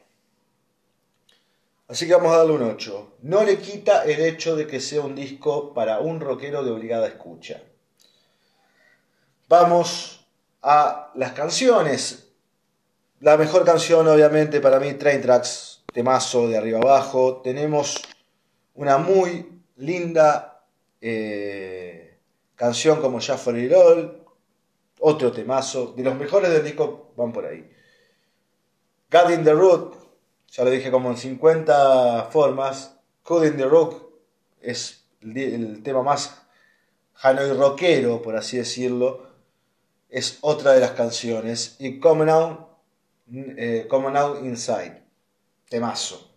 Así 1.87 2.07
que 2.07 2.15
vamos 2.15 2.33
a 2.33 2.37
darle 2.37 2.53
un 2.53 2.63
8. 2.63 3.17
No 3.21 3.43
le 3.43 3.59
quita 3.59 4.05
el 4.05 4.21
hecho 4.21 4.55
de 4.55 4.65
que 4.65 4.79
sea 4.79 5.01
un 5.01 5.13
disco 5.13 5.71
para 5.75 5.99
un 5.99 6.19
rockero 6.19 6.63
de 6.63 6.71
obligada 6.71 7.05
escucha. 7.05 7.61
Vamos 9.47 10.25
a 10.63 11.11
las 11.13 11.33
canciones. 11.33 12.25
La 13.21 13.35
mejor 13.35 13.65
canción, 13.65 14.07
obviamente, 14.07 14.61
para 14.61 14.79
mí, 14.79 14.93
Train 14.93 15.21
Tracks, 15.21 15.83
temazo 15.91 16.47
de 16.47 16.57
arriba 16.57 16.79
abajo. 16.79 17.41
Tenemos 17.43 18.01
una 18.75 18.97
muy 18.97 19.61
linda 19.75 20.63
eh, 21.01 22.17
canción 22.55 23.01
como 23.01 23.19
Jaffer 23.19 23.69
Roll, 23.69 24.23
otro 25.01 25.33
temazo. 25.33 25.93
De 25.97 26.03
los 26.03 26.15
mejores 26.15 26.49
del 26.49 26.63
disco 26.63 27.11
van 27.17 27.33
por 27.33 27.45
ahí. 27.45 27.69
God 29.11 29.31
in 29.31 29.43
the 29.43 29.51
Root, 29.51 29.95
ya 30.47 30.63
lo 30.63 30.69
dije 30.69 30.89
como 30.89 31.09
en 31.09 31.17
50 31.17 32.29
formas. 32.31 32.95
Code 33.23 33.49
in 33.49 33.57
the 33.57 33.65
Rock 33.65 34.01
es 34.61 35.03
el, 35.21 35.83
tema 35.83 36.03
más 36.03 36.41
Hanoi 37.15 37.51
rockero, 37.51 38.21
por 38.21 38.37
así 38.37 38.55
decirlo. 38.55 39.27
Es 40.07 40.37
otra 40.39 40.71
de 40.71 40.79
las 40.79 40.91
canciones. 40.91 41.75
Y 41.79 41.99
Come 41.99 42.25
Now, 42.25 42.68
eh, 43.31 43.85
Come 43.89 44.11
Now 44.11 44.43
Inside. 44.43 45.03
Temazo. 45.69 46.29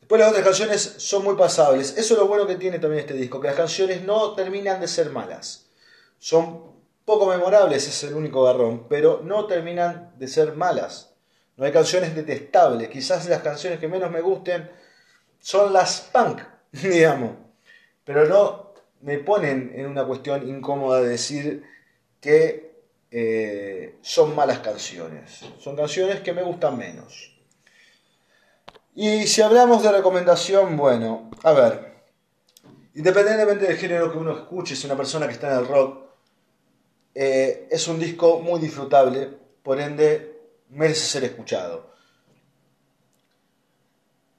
Después 0.00 0.20
las 0.20 0.30
otras 0.30 0.44
canciones 0.44 0.94
son 0.98 1.24
muy 1.24 1.36
pasables. 1.36 1.96
Eso 1.98 2.14
es 2.14 2.20
lo 2.20 2.28
bueno 2.28 2.46
que 2.46 2.56
tiene 2.56 2.78
también 2.78 3.00
este 3.00 3.14
disco, 3.14 3.40
que 3.40 3.48
las 3.48 3.56
canciones 3.56 4.02
no 4.02 4.34
terminan 4.34 4.80
de 4.80 4.88
ser 4.88 5.10
malas. 5.10 5.66
Son 6.18 6.72
poco 7.04 7.26
memorables, 7.26 7.86
es 7.86 8.04
el 8.04 8.14
único 8.14 8.42
garrón, 8.44 8.86
pero 8.88 9.20
no 9.22 9.46
terminan 9.46 10.12
de 10.18 10.28
ser 10.28 10.54
malas. 10.54 11.14
No 11.56 11.64
hay 11.64 11.72
canciones 11.72 12.14
detestables. 12.14 12.88
Quizás 12.88 13.28
las 13.28 13.42
canciones 13.42 13.80
que 13.80 13.88
menos 13.88 14.10
me 14.10 14.20
gusten 14.20 14.70
son 15.40 15.72
las 15.72 16.08
punk, 16.12 16.40
digamos. 16.72 17.32
Pero 18.04 18.26
no 18.26 18.72
me 19.00 19.18
ponen 19.18 19.72
en 19.74 19.86
una 19.86 20.06
cuestión 20.06 20.48
incómoda 20.48 21.00
de 21.00 21.08
decir 21.08 21.64
que 22.20 22.67
eh, 23.10 23.98
son 24.02 24.34
malas 24.34 24.58
canciones. 24.58 25.40
Son 25.60 25.76
canciones 25.76 26.20
que 26.20 26.32
me 26.32 26.42
gustan 26.42 26.76
menos. 26.76 27.34
Y 28.94 29.26
si 29.26 29.42
hablamos 29.42 29.82
de 29.82 29.92
recomendación, 29.92 30.76
bueno, 30.76 31.30
a 31.42 31.52
ver. 31.52 31.88
Independientemente 32.94 33.66
del 33.66 33.76
género 33.76 34.10
que 34.10 34.18
uno 34.18 34.32
escuche, 34.32 34.74
si 34.74 34.86
una 34.86 34.96
persona 34.96 35.26
que 35.26 35.34
está 35.34 35.52
en 35.52 35.58
el 35.60 35.68
rock, 35.68 36.08
eh, 37.14 37.68
es 37.70 37.86
un 37.88 37.98
disco 37.98 38.40
muy 38.40 38.60
disfrutable, 38.60 39.28
por 39.62 39.80
ende 39.80 40.40
merece 40.70 41.06
ser 41.06 41.24
escuchado. 41.24 41.92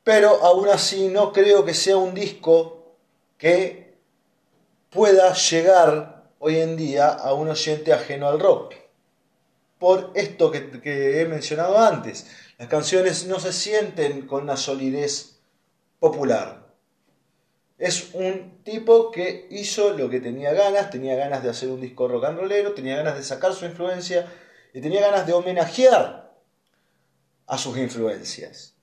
Pero 0.04 0.44
aún 0.44 0.68
así 0.70 1.08
no 1.08 1.32
creo 1.32 1.64
que 1.64 1.74
sea 1.74 1.98
un 1.98 2.14
disco 2.14 2.96
que 3.38 3.98
pueda 4.90 5.34
llegar 5.34 6.19
hoy 6.40 6.58
en 6.58 6.78
día 6.78 7.10
a 7.10 7.34
un 7.34 7.50
oyente 7.50 7.94
ajeno 7.94 8.28
al 8.28 8.40
rock. 8.40 8.74
Por 9.78 10.12
esto 10.16 10.52
que, 10.52 11.22
he 11.22 11.26
mencionado 11.26 11.78
antes, 11.78 12.28
las 12.58 12.68
canciones 12.68 13.28
no 13.28 13.40
se 13.40 13.54
sienten 13.54 14.26
con 14.26 14.44
una 14.44 14.58
solidez 14.58 15.40
popular. 16.00 16.68
Es 17.78 18.14
un 18.14 18.62
tipo 18.64 19.12
que 19.12 19.48
hizo 19.52 19.94
lo 19.94 20.10
que 20.10 20.20
tenía 20.20 20.54
ganas, 20.54 20.90
tenía 20.90 21.16
ganas 21.16 21.44
de 21.44 21.50
hacer 21.50 21.70
un 21.70 21.80
disco 21.80 22.08
rock 22.08 22.26
and 22.26 22.40
rollero, 22.40 22.74
tenía 22.74 22.98
ganas 22.98 23.16
de 23.16 23.24
sacar 23.24 23.54
su 23.54 23.66
influencia 23.66 24.30
y 24.74 24.82
tenía 24.82 25.02
ganas 25.02 25.26
de 25.26 25.34
homenajear 25.34 26.34
a 27.48 27.58
sus 27.58 27.78
influencias. 27.78 28.76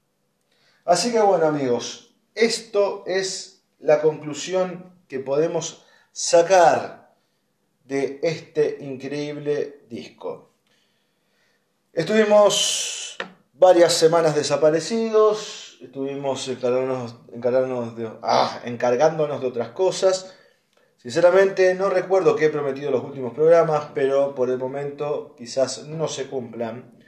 Así 0.85 1.13
que 1.13 1.21
bueno 1.21 1.47
amigos, 1.47 2.15
esto 2.35 3.05
es 3.07 3.63
la 3.79 4.01
conclusión 4.01 4.93
que 5.09 5.21
podemos 5.21 5.85
sacar 6.13 7.06
de 7.87 8.19
este 8.23 8.79
increíble 8.81 9.81
disco. 9.89 10.51
Estuvimos 11.93 13.17
varias 13.55 13.93
semanas 13.95 14.35
desaparecidos, 14.35 15.79
estuvimos 15.81 16.49
encargándonos, 16.49 17.97
de, 17.97 18.11
ah, 18.23 18.61
encargándonos 18.65 19.41
de 19.41 19.47
otras 19.47 19.69
cosas. 19.71 20.37
Sinceramente 20.97 21.75
no 21.75 21.89
recuerdo 21.89 22.35
qué 22.35 22.47
he 22.47 22.51
prometido 22.51 22.89
en 22.89 22.95
los 22.95 23.05
últimos 23.05 23.33
programas, 23.33 23.91
pero 23.95 24.35
por 24.35 24.51
el 24.51 24.59
momento 24.59 25.35
quizás 25.37 25.85
no 25.87 26.09
se 26.09 26.27
cumplan. 26.27 26.99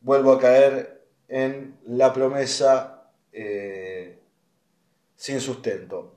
Vuelvo 0.00 0.32
a 0.32 0.38
caer 0.38 1.06
en 1.28 1.78
la 1.86 2.12
promesa 2.12 3.10
eh, 3.32 4.20
sin 5.16 5.40
sustento. 5.40 6.13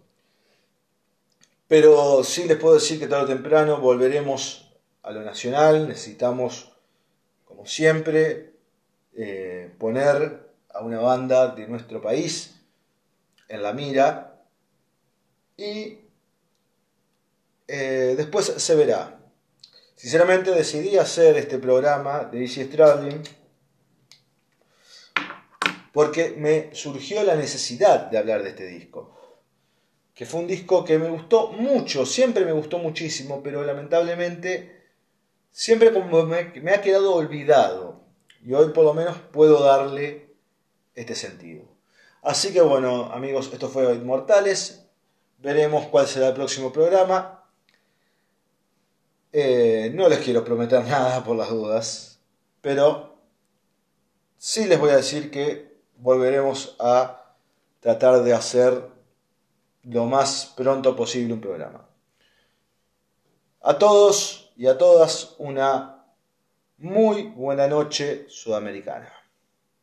Pero 1.68 2.24
sí 2.24 2.45
les 2.45 2.57
puedo 2.57 2.76
decir 2.76 2.99
que 2.99 3.07
tarde 3.07 3.26
o 3.26 3.36
temprano 3.36 3.80
volveremos 3.80 4.72
a 5.03 5.11
lo 5.11 5.22
nacional. 5.22 5.88
Necesitamos, 5.88 6.72
como 7.45 7.65
siempre, 7.65 8.53
eh, 9.13 9.74
poner 9.78 10.47
a 10.70 10.82
una 10.82 10.99
banda 10.99 11.49
de 11.55 11.68
nuestro 11.68 12.01
país 12.01 12.55
en 13.49 13.63
la 13.63 13.74
mira 13.74 14.43
y 15.57 15.99
eh, 17.68 18.13
después 18.15 18.45
se 18.45 18.76
verá. 18.76 19.20
Sinceramente 19.95 20.51
decidí 20.51 20.97
hacer 20.97 21.36
este 21.38 21.57
programa 21.57 22.26
de 22.26 22.41
Easy 22.43 22.63
Stradling 22.63 23.24
porque 25.91 26.36
me 26.38 26.74
surgió 26.76 27.24
la 27.24 27.36
necesidad 27.36 28.11
de 28.11 28.20
hablar 28.20 28.43
de 28.43 28.49
este 28.49 28.68
disco. 28.68 29.16
Que 30.18 30.26
fue 30.26 30.39
un 30.39 30.47
disco 30.47 30.84
que 30.84 30.97
me 30.97 31.09
gustó 31.09 31.51
mucho, 31.51 32.03
siempre 32.03 32.43
me 32.43 32.51
gustó 32.51 32.80
muchísimo, 32.80 33.43
pero 33.43 33.63
lamentablemente 33.63 34.84
siempre 35.51 35.93
como 35.93 36.24
me, 36.24 36.72
ha 36.74 36.82
quedado 36.82 37.13
olvidado. 37.13 38.01
Y 38.43 38.51
hoy 38.51 38.70
por 38.70 38.84
lo 38.84 38.95
menos 38.95 39.15
puedo 39.32 39.63
darle 39.63 40.34
este 40.95 41.13
sentido. 41.13 41.65
Así 42.24 42.51
que 42.51 42.61
bueno, 42.61 43.11
amigos, 43.13 43.51
esto 43.53 43.70
fue 43.70 43.93
Inmortales. 43.93 44.88
Veremos 45.38 45.86
cuál 45.86 46.07
será 46.07 46.30
el 46.30 46.34
próximo 46.34 46.74
programa. 46.74 47.43
Eh, 49.32 49.91
no 49.93 50.09
les 50.09 50.18
quiero 50.18 50.43
prometer 50.43 50.84
nada 50.88 51.24
por 51.24 51.38
las 51.38 51.51
dudas, 51.51 52.22
pero 52.61 53.20
sí 54.39 54.65
les 54.65 54.80
voy 54.80 54.89
a 54.89 54.95
decir 54.95 55.30
que 55.30 55.78
volveremos 55.97 56.76
a 56.80 57.36
tratar 57.82 58.24
de 58.24 58.34
hacer 58.34 58.96
lo 59.89 60.05
más 60.05 60.53
pronto 60.55 60.95
posible 60.95 61.33
un 61.33 61.41
programa. 61.41 61.88
A 63.61 63.77
todos 63.77 64.51
y 64.57 64.67
a 64.67 64.77
todas 64.77 65.35
una 65.38 66.05
muy 66.77 67.23
buena 67.23 67.67
noche 67.67 68.25
sudamericana. 68.29 69.16